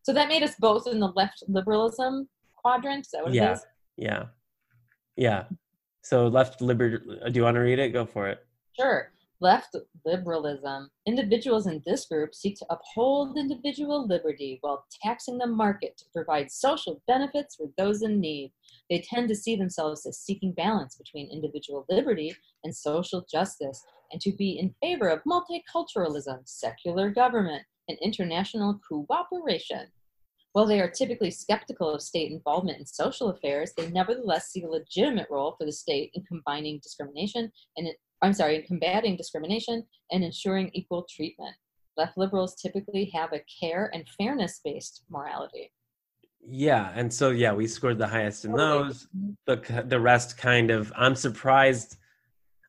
So 0.03 0.12
that 0.12 0.29
made 0.29 0.43
us 0.43 0.55
both 0.59 0.87
in 0.87 0.99
the 1.01 1.12
left 1.21 1.39
liberalism 1.49 2.29
quadrant. 2.57 3.07
Is 3.07 3.12
that 3.12 3.25
what 3.25 3.33
Yeah. 3.33 3.51
it 3.51 3.53
is? 3.55 3.67
Yeah, 3.97 4.23
yeah. 5.17 5.45
So 6.03 6.27
left 6.39 6.61
liber. 6.61 6.89
Do 7.31 7.33
you 7.39 7.45
want 7.45 7.55
to 7.57 7.61
read 7.61 7.79
it? 7.79 7.91
Go 7.99 8.05
for 8.07 8.29
it. 8.29 8.39
Sure. 8.79 9.12
Left 9.41 9.75
liberalism. 10.05 10.91
Individuals 11.07 11.67
in 11.67 11.83
this 11.87 12.07
group 12.07 12.35
seek 12.35 12.57
to 12.59 12.67
uphold 12.71 13.37
individual 13.37 14.07
liberty 14.07 14.59
while 14.62 14.85
taxing 15.03 15.37
the 15.39 15.47
market 15.47 15.97
to 15.99 16.05
provide 16.12 16.51
social 16.51 17.03
benefits 17.07 17.55
for 17.57 17.67
those 17.77 18.03
in 18.03 18.19
need. 18.21 18.53
They 18.88 19.01
tend 19.01 19.29
to 19.29 19.35
see 19.35 19.57
themselves 19.57 20.07
as 20.07 20.18
seeking 20.18 20.53
balance 20.53 20.96
between 20.96 21.31
individual 21.31 21.85
liberty 21.88 22.35
and 22.64 22.75
social 22.75 23.27
justice 23.31 23.85
and 24.12 24.20
to 24.20 24.33
be 24.33 24.59
in 24.59 24.75
favor 24.81 25.09
of 25.09 25.22
multiculturalism, 25.25 26.40
secular 26.44 27.11
government, 27.11 27.62
and 27.88 27.99
international 28.01 28.81
cooperation. 28.88 29.87
While 30.53 30.66
they 30.66 30.81
are 30.81 30.90
typically 30.90 31.31
skeptical 31.31 31.90
of 31.90 32.01
state 32.01 32.33
involvement 32.33 32.79
in 32.79 32.87
social 32.87 33.29
affairs, 33.29 33.72
they 33.77 33.90
nevertheless 33.90 34.51
see 34.51 34.62
a 34.62 34.68
legitimate 34.68 35.27
role 35.31 35.55
for 35.59 35.66
the 35.66 35.72
state 35.72 36.12
in 36.14 36.25
combining 36.25 36.79
discrimination 36.79 37.53
and 37.77 37.88
I'm 38.22 38.33
sorry, 38.33 38.57
in 38.57 38.62
combating 38.62 39.16
discrimination 39.16 39.85
and 40.11 40.25
ensuring 40.25 40.70
equal 40.72 41.07
treatment. 41.09 41.55
Left 41.96 42.16
liberals 42.16 42.55
typically 42.55 43.11
have 43.14 43.33
a 43.33 43.44
care 43.61 43.90
and 43.92 44.09
fairness 44.18 44.61
based 44.64 45.05
morality. 45.11 45.72
Yeah, 46.48 46.92
and 46.94 47.12
so 47.12 47.30
yeah, 47.30 47.52
we 47.52 47.66
scored 47.66 47.98
the 47.98 48.06
highest 48.06 48.44
in 48.44 48.52
those. 48.52 49.09
The 49.46 49.85
the 49.87 49.98
rest 50.00 50.38
kind 50.38 50.70
of. 50.70 50.92
I'm 50.96 51.14
surprised. 51.16 51.96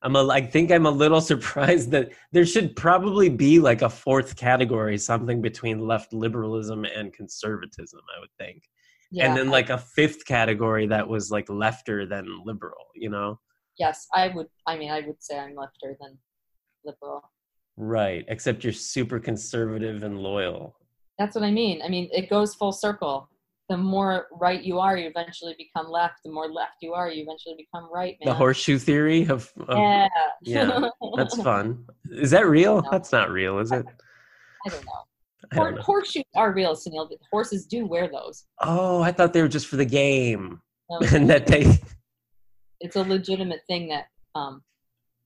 I'm 0.04 0.16
a, 0.16 0.28
I 0.28 0.42
think 0.42 0.72
I'm 0.72 0.86
a 0.86 0.92
little 0.92 1.22
surprised 1.34 1.92
that 1.92 2.12
there 2.32 2.46
should 2.46 2.76
probably 2.76 3.30
be 3.30 3.60
like 3.60 3.82
a 3.82 3.90
fourth 3.90 4.36
category, 4.36 4.98
something 4.98 5.42
between 5.42 5.80
left 5.80 6.14
liberalism 6.14 6.86
and 6.86 7.14
conservatism. 7.14 8.00
I 8.16 8.20
would 8.20 8.30
think, 8.40 8.64
Yeah, 9.12 9.28
and 9.28 9.38
then 9.38 9.50
like 9.50 9.70
a 9.70 9.78
fifth 9.78 10.26
category 10.26 10.88
that 10.88 11.08
was 11.08 11.30
like 11.32 11.48
lefter 11.48 12.08
than 12.10 12.26
liberal. 12.46 12.86
You 12.96 13.10
know, 13.10 13.40
yes, 13.78 14.08
I 14.14 14.30
would. 14.30 14.48
I 14.66 14.76
mean, 14.78 14.92
I 14.92 15.02
would 15.02 15.22
say 15.22 15.38
I'm 15.38 15.56
lefter 15.56 15.96
than 16.00 16.18
liberal. 16.84 17.22
right? 17.76 18.26
Except 18.28 18.64
you're 18.64 18.74
super 18.74 19.20
conservative 19.20 20.02
and 20.04 20.20
loyal. 20.20 20.76
That's 21.20 21.36
what 21.36 21.44
I 21.44 21.52
mean. 21.52 21.82
I 21.84 21.90
mean, 21.90 22.10
it 22.12 22.30
goes 22.30 22.56
full 22.56 22.72
circle. 22.72 23.30
The 23.70 23.78
more 23.78 24.28
right 24.32 24.64
you 24.64 24.80
are, 24.80 24.98
you 24.98 25.08
eventually 25.10 25.54
become 25.58 25.92
left. 25.92 26.20
The 26.24 26.32
more 26.32 26.50
left 26.50 26.76
you 26.82 26.94
are, 26.94 27.10
you 27.12 27.24
eventually 27.24 27.56
become 27.58 27.90
right. 27.92 28.16
Man. 28.24 28.34
The 28.34 28.34
horseshoe 28.34 28.78
theory 28.78 29.24
of, 29.28 29.52
of 29.68 29.78
Yeah. 29.78 30.08
yeah, 30.42 30.90
that's 31.18 31.36
fun. 31.44 31.86
Is 32.10 32.32
that 32.32 32.48
real? 32.48 32.82
That's 32.90 33.12
not 33.12 33.30
real, 33.30 33.60
is 33.60 33.72
it? 33.74 33.86
I 34.66 34.70
don't 34.70 34.86
know. 34.86 34.92
I 35.52 35.56
don't 35.58 35.76
know. 35.76 35.82
horseshoes 35.82 36.24
are 36.36 36.54
real, 36.54 36.76
Sunil. 36.76 37.10
Horses 37.32 37.66
do 37.66 37.86
wear 37.86 38.08
those. 38.08 38.46
Oh, 38.62 39.02
I 39.02 39.12
thought 39.12 39.34
they 39.34 39.42
were 39.42 39.48
just 39.48 39.68
for 39.68 39.76
the 39.76 39.86
game, 39.86 40.62
Um, 40.90 41.04
and 41.14 41.30
that 41.30 41.46
they. 41.48 41.78
it's 42.80 42.96
a 42.96 43.02
legitimate 43.04 43.62
thing 43.68 43.90
that 43.90 44.06
um, 44.36 44.62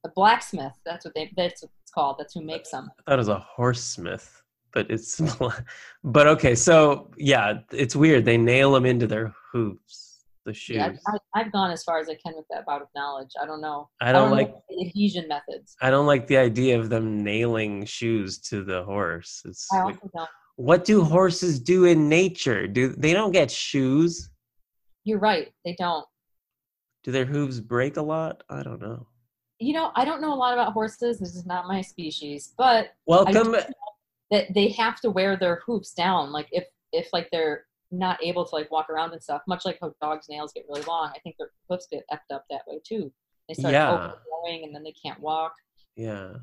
a 0.04 0.10
blacksmith. 0.10 0.74
That's 0.86 1.06
what 1.06 1.14
they. 1.14 1.32
That's 1.38 1.62
what 1.64 1.72
it's 1.84 1.92
called. 1.92 2.16
That's 2.20 2.34
who 2.34 2.42
makes 2.42 2.72
them. 2.72 2.90
I 3.00 3.12
thought 3.12 3.14
it 3.14 3.18
was 3.18 3.28
a 3.30 3.40
horse 3.40 3.84
smith, 3.84 4.41
but 4.74 4.90
it's. 4.90 5.22
but 6.04 6.28
okay, 6.28 6.56
so 6.56 7.10
yeah, 7.18 7.60
it's 7.72 7.96
weird. 7.96 8.26
They 8.26 8.38
nail 8.38 8.72
them 8.72 8.86
into 8.86 9.08
their 9.08 9.34
hooves, 9.52 10.24
the 10.46 10.54
shoes. 10.54 10.78
Yeah, 10.78 10.94
I, 11.08 11.12
I, 11.12 11.42
I've 11.42 11.52
gone 11.52 11.72
as 11.72 11.84
far 11.84 12.00
as 12.00 12.10
I 12.10 12.16
can 12.16 12.34
with 12.36 12.46
that 12.50 12.66
bout 12.66 12.82
of 12.82 12.88
knowledge. 12.96 13.32
I 13.42 13.46
don't 13.46 13.62
know. 13.62 13.90
I 14.02 14.12
don't 14.12 14.30
know 14.30 14.36
like. 14.36 14.54
the 14.70 14.86
adhesion 14.88 15.28
methods. 15.28 15.76
I 15.82 15.90
don't 15.90 16.06
like 16.06 16.28
the 16.28 16.38
idea 16.38 16.80
of 16.80 16.90
them 16.90 17.24
nailing 17.24 17.86
shoes 17.86 18.40
to 18.50 18.64
the 18.64 18.84
horse. 18.84 19.42
It's 19.46 19.68
I 19.72 19.84
like, 19.84 19.96
also 19.96 20.10
don't. 20.16 20.30
what 20.56 20.86
do 20.86 21.04
horses 21.04 21.60
do 21.60 21.86
in 21.86 22.10
nature? 22.10 22.68
Do 22.68 22.90
they 22.90 23.14
don't 23.14 23.32
get 23.32 23.52
shoes? 23.52 24.30
You're 25.04 25.20
right. 25.20 25.52
They 25.66 25.76
don't. 25.78 26.06
Do 27.04 27.12
their 27.12 27.26
hooves 27.26 27.60
break 27.60 27.98
a 27.98 28.02
lot? 28.02 28.44
I 28.50 28.62
don't 28.62 28.80
know. 28.80 29.08
You 29.60 29.74
know, 29.74 29.92
I 29.96 30.06
don't 30.06 30.22
know 30.22 30.34
a 30.34 30.36
lot 30.36 30.54
about 30.54 30.74
horses. 30.74 31.20
This 31.20 31.36
is 31.36 31.46
not 31.46 31.68
my 31.68 31.82
species, 31.82 32.54
but 32.58 32.94
Welcome. 33.06 33.56
That 34.32 34.54
they 34.54 34.70
have 34.70 35.00
to 35.02 35.10
wear 35.12 35.36
their 35.36 35.62
hooves 35.66 35.92
down. 35.94 36.32
Like 36.32 36.48
if 36.52 36.66
if 36.92 37.10
like 37.14 37.30
they're 37.32 37.66
not 37.92 38.18
able 38.24 38.46
to 38.46 38.56
like 38.56 38.72
walk 38.72 38.90
around 38.90 39.12
and 39.12 39.22
stuff, 39.22 39.42
much 39.48 39.66
like 39.66 39.78
how 39.82 39.94
dogs' 40.02 40.28
nails 40.30 40.52
get 40.54 40.66
really 40.70 40.82
long. 40.84 41.12
I 41.16 41.20
think 41.20 41.36
their 41.38 41.52
hoofs 41.70 41.88
get 41.92 42.04
effed 42.12 42.34
up 42.34 42.46
that 42.50 42.62
way 42.68 42.80
too. 42.86 43.12
They 43.48 43.54
start 43.54 43.74
Yeah. 43.74 43.92
overgrowing 43.92 44.64
and 44.64 44.74
then 44.74 44.84
they 44.84 44.94
can't 44.94 45.20
walk. 45.20 45.54
Yeah. 45.96 46.34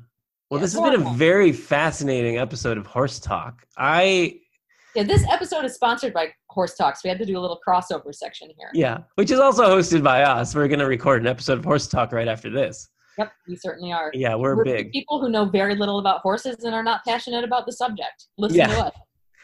Well, 0.49 0.59
Yeah, 0.59 0.59
this 0.59 0.73
has 0.73 0.81
been 0.81 1.01
a 1.01 1.09
very 1.15 1.51
fascinating 1.51 2.37
episode 2.37 2.77
of 2.77 2.85
Horse 2.85 3.19
Talk. 3.19 3.65
I 3.77 4.39
Yeah, 4.95 5.03
this 5.03 5.23
episode 5.27 5.65
is 5.65 5.73
sponsored 5.75 6.13
by 6.13 6.31
Horse 6.49 6.75
Talks. 6.75 7.03
We 7.03 7.09
had 7.09 7.17
to 7.19 7.25
do 7.25 7.37
a 7.37 7.41
little 7.41 7.59
crossover 7.67 8.13
section 8.13 8.49
here. 8.57 8.69
yeah, 8.73 8.99
which 9.15 9.31
is 9.31 9.39
also 9.39 9.63
hosted 9.75 10.03
by 10.03 10.21
us. 10.23 10.53
We're 10.55 10.67
going 10.67 10.79
to 10.79 10.87
record 10.87 11.21
an 11.21 11.27
episode 11.27 11.57
of 11.59 11.65
Horse 11.65 11.87
Talk 11.87 12.11
right 12.11 12.27
after 12.27 12.49
this. 12.51 12.89
Yep, 13.19 13.31
we 13.47 13.55
certainly 13.57 13.91
are. 13.91 14.11
Yeah, 14.13 14.35
we're, 14.35 14.55
We're 14.55 14.63
big, 14.63 14.91
people 14.91 15.19
who 15.21 15.29
know 15.29 15.45
very 15.45 15.75
little 15.75 15.99
about 15.99 16.21
horses 16.21 16.63
and 16.63 16.73
are 16.73 16.83
not 16.83 17.01
passionate 17.05 17.43
about 17.43 17.65
the 17.65 17.73
subject. 17.73 18.27
Listen 18.37 18.57
Yeah. 18.59 18.67
to 18.67 18.79
us. 18.85 18.93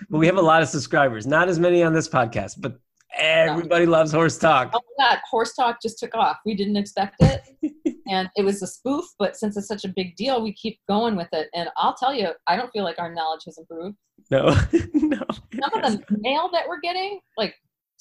but 0.10 0.18
we 0.18 0.26
have 0.28 0.38
a 0.38 0.42
lot 0.42 0.62
of 0.62 0.70
subscribers. 0.70 1.28
Not 1.28 1.50
as 1.50 1.60
many 1.60 1.84
on 1.84 1.94
this 1.94 2.08
podcast, 2.08 2.56
but 2.60 2.80
everybody 3.18 3.86
loves 3.86 4.12
Horse 4.12 4.38
Talk. 4.38 4.72
Oh 4.74 4.80
my 4.98 5.06
God, 5.10 5.20
Horse 5.30 5.54
Talk 5.54 5.82
just 5.82 6.00
took 6.00 6.16
off. 6.16 6.38
We 6.46 6.56
didn't 6.56 6.78
expect 6.78 7.16
it. 7.22 7.42
and 8.08 8.30
it 8.36 8.44
was 8.44 8.62
a 8.62 8.68
spoof, 8.68 9.06
but 9.20 9.36
since 9.36 9.58
it's 9.58 9.68
such 9.68 9.84
a 9.84 9.90
big 9.90 10.16
deal, 10.16 10.42
we 10.42 10.54
keep 10.54 10.80
going 10.88 11.16
with 11.16 11.30
it. 11.34 11.50
And 11.54 11.70
I'll 11.78 11.96
tell 11.96 12.14
you, 12.14 12.30
I 12.48 12.56
don't 12.56 12.72
feel 12.72 12.84
like 12.86 13.00
our 13.00 13.14
knowledge 13.14 13.42
has 13.46 13.58
improved. 13.58 13.98
No, 14.32 14.48
no. 14.94 15.20
Some 15.60 15.74
of 15.74 15.82
the 15.82 16.04
mail 16.20 16.50
that 16.54 16.68
we're 16.68 16.80
getting, 16.82 17.20
like, 17.38 17.56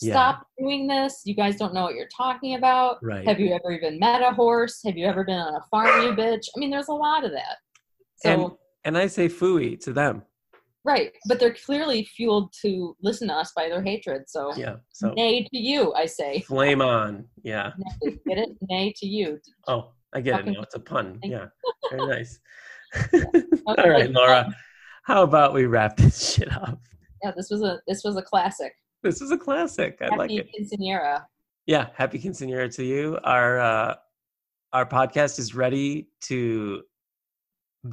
Yeah. 0.05 0.12
stop 0.14 0.47
doing 0.59 0.87
this. 0.87 1.23
You 1.25 1.35
guys 1.35 1.57
don't 1.57 1.75
know 1.75 1.83
what 1.83 1.95
you're 1.95 2.09
talking 2.17 2.55
about. 2.55 2.99
Right. 3.03 3.27
Have 3.27 3.40
you 3.40 3.53
ever 3.53 3.73
even 3.73 3.99
met 3.99 4.23
a 4.23 4.31
horse? 4.33 4.81
Have 4.85 4.97
you 4.97 5.07
ever 5.07 5.25
been 5.25 5.38
on 5.38 5.55
a 5.55 5.61
farm, 5.71 6.03
you 6.03 6.12
bitch? 6.12 6.47
I 6.55 6.59
mean, 6.59 6.71
there's 6.71 6.88
a 6.88 6.93
lot 6.93 7.25
of 7.25 7.33
that. 7.33 7.57
So, 8.17 8.31
and 8.31 8.53
and 8.85 8.99
I 8.99 9.07
say 9.07 9.29
fooey 9.29 9.81
to 9.81 9.93
them. 9.93 10.23
right. 10.85 11.12
But 11.27 11.40
they're 11.40 11.55
clearly 11.55 12.05
fueled 12.05 12.53
to 12.62 12.97
listen 13.03 13.29
to 13.29 13.35
us 13.35 13.53
by 13.57 13.69
their 13.69 13.83
hatred. 13.83 14.25
So, 14.29 14.55
Yeah. 14.57 14.77
So 14.93 15.12
nay 15.14 15.43
to 15.45 15.57
you, 15.57 15.93
I 15.95 16.07
say. 16.07 16.40
flame 16.40 16.83
on. 16.83 17.25
Yeah. 17.43 17.73
Nay, 18.03 18.19
Get 18.29 18.38
it? 18.38 18.51
Nay 18.69 18.93
to 18.99 19.07
you. 19.07 19.40
Oh, 19.69 19.93
I 20.12 20.21
get 20.21 20.40
it 20.40 20.47
now. 20.47 20.61
It's 20.62 20.75
a 20.75 20.81
pun. 20.81 21.19
Yeah. 21.23 21.47
Very 21.90 22.07
nice. 22.07 22.38
Okay, 23.12 23.43
All 23.67 23.90
right, 23.90 24.11
Laura. 24.11 24.55
How 25.03 25.23
about 25.25 25.53
we 25.53 25.67
wrap 25.67 25.97
this 25.97 26.33
shit 26.35 26.53
up? 26.53 26.79
Yeah, 27.25 27.33
this 27.37 27.49
was 27.51 27.62
a 27.62 27.81
this 27.88 28.05
was 28.05 28.17
a 28.17 28.23
classic. 28.23 28.73
This 29.05 29.21
is 29.21 29.31
a 29.31 29.37
classic. 29.37 29.99
I 30.01 30.07
like 30.17 30.31
Happy 30.31 30.38
it. 30.38 30.49
quinceanera. 30.59 31.27
Yeah, 31.67 31.88
happy 31.95 32.19
quinceanera 32.19 32.75
to 32.77 32.83
you. 32.85 33.19
Our 33.23 33.61
uh, 33.61 33.95
our 34.73 34.87
podcast 34.87 35.38
is 35.38 35.55
ready 35.55 36.09
to 36.23 36.83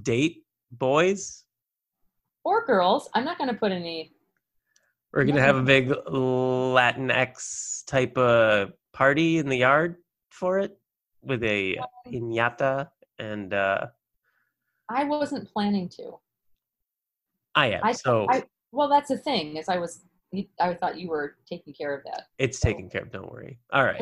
date 0.04 0.46
boys. 0.72 1.44
Or 2.46 2.66
girls. 2.66 3.10
I'm 3.14 3.26
not 3.26 3.38
going 3.38 3.50
to 3.50 3.54
put 3.54 3.74
any. 3.74 4.14
We're 5.14 5.26
gonna 5.26 5.42
have 5.42 5.58
a 5.58 5.62
big 5.62 5.90
Latinx 5.90 7.86
type 7.86 8.18
of 8.18 8.72
party 8.94 9.40
in 9.40 9.50
the 9.50 9.58
yard 9.58 9.98
for 10.30 10.60
it 10.60 10.78
with 11.22 11.44
a 11.44 11.78
piñata, 12.08 12.88
and 13.20 13.54
uh, 13.54 13.88
I 14.90 15.04
wasn't 15.04 15.52
planning 15.52 15.90
to. 15.98 16.18
I 17.54 17.72
am. 17.72 17.82
I- 17.84 17.92
so 17.92 18.26
I- 18.30 18.46
Well, 18.72 18.88
that's 18.88 19.10
the 19.10 19.18
thing 19.18 19.58
is 19.58 19.68
I 19.68 19.78
was. 19.78 20.00
I 20.60 20.74
thought 20.76 20.98
you 20.98 21.10
were 21.10 21.36
taking 21.48 21.74
care 21.74 21.94
of 21.94 22.04
that. 22.06 22.28
It's 22.38 22.60
so. 22.60 22.70
taken 22.70 22.90
care 22.90 23.02
of. 23.02 23.12
Don't 23.12 23.32
worry. 23.32 23.60
All 23.72 23.84
right. 23.84 24.02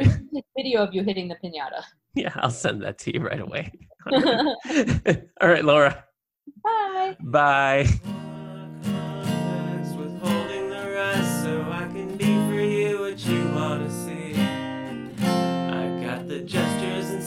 video 0.55 0.83
of 0.83 0.93
you 0.93 1.03
hitting 1.03 1.27
the 1.27 1.35
pinata. 1.35 1.83
Yeah, 2.15 2.33
I'll 2.37 2.49
send 2.49 2.81
that 2.81 2.97
to 2.99 3.13
you 3.13 3.21
right 3.21 3.39
away. 3.39 3.71
All 4.11 5.47
right, 5.47 5.63
Laura. 5.63 6.03
Bye. 6.63 7.15
Bye. 7.21 7.87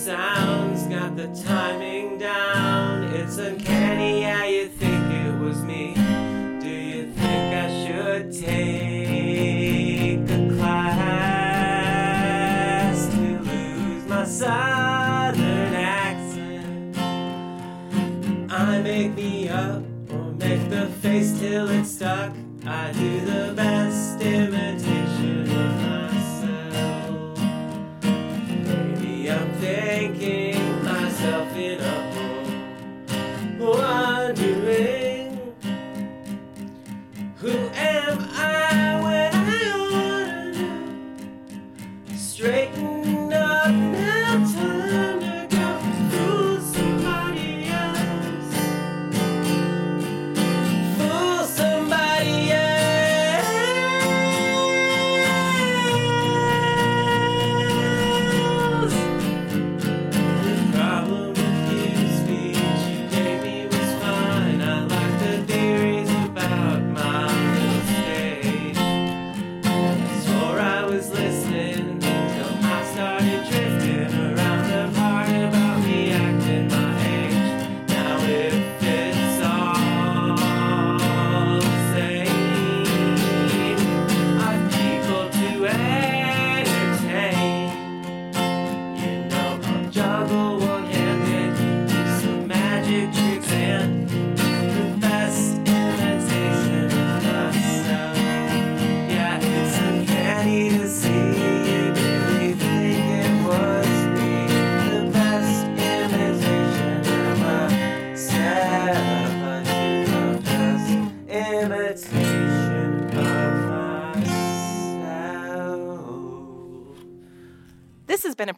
sounds 0.05 0.89
got 0.89 1.15
the 1.15 1.29
timing 1.47 2.19
down. 2.19 3.05
It's 3.15 3.39
uncanny 3.39 4.23
how 4.23 4.45
you 4.45 4.67
think 4.67 5.13
it 5.13 5.39
was 5.39 5.63
me. 5.63 5.95
Do 6.61 6.69
you 6.69 7.13
think 7.13 7.55
I 7.55 7.87
should 7.87 8.33
take? 8.33 8.82
wake 19.03 19.17
me 19.17 19.49
up 19.49 19.83
or 20.13 20.33
make 20.39 20.69
the 20.71 20.87
face 21.03 21.37
till 21.41 21.69
it's 21.71 21.91
stuck. 21.91 22.33
I 22.65 22.93
do 22.93 23.21
the 23.25 23.53
best 23.57 24.21
imitation. 24.21 24.92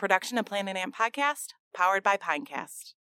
production 0.04 0.36
of 0.36 0.44
Planet 0.44 0.76
Amp 0.76 0.94
Podcast, 0.94 1.54
powered 1.74 2.02
by 2.02 2.18
Pinecast. 2.18 2.92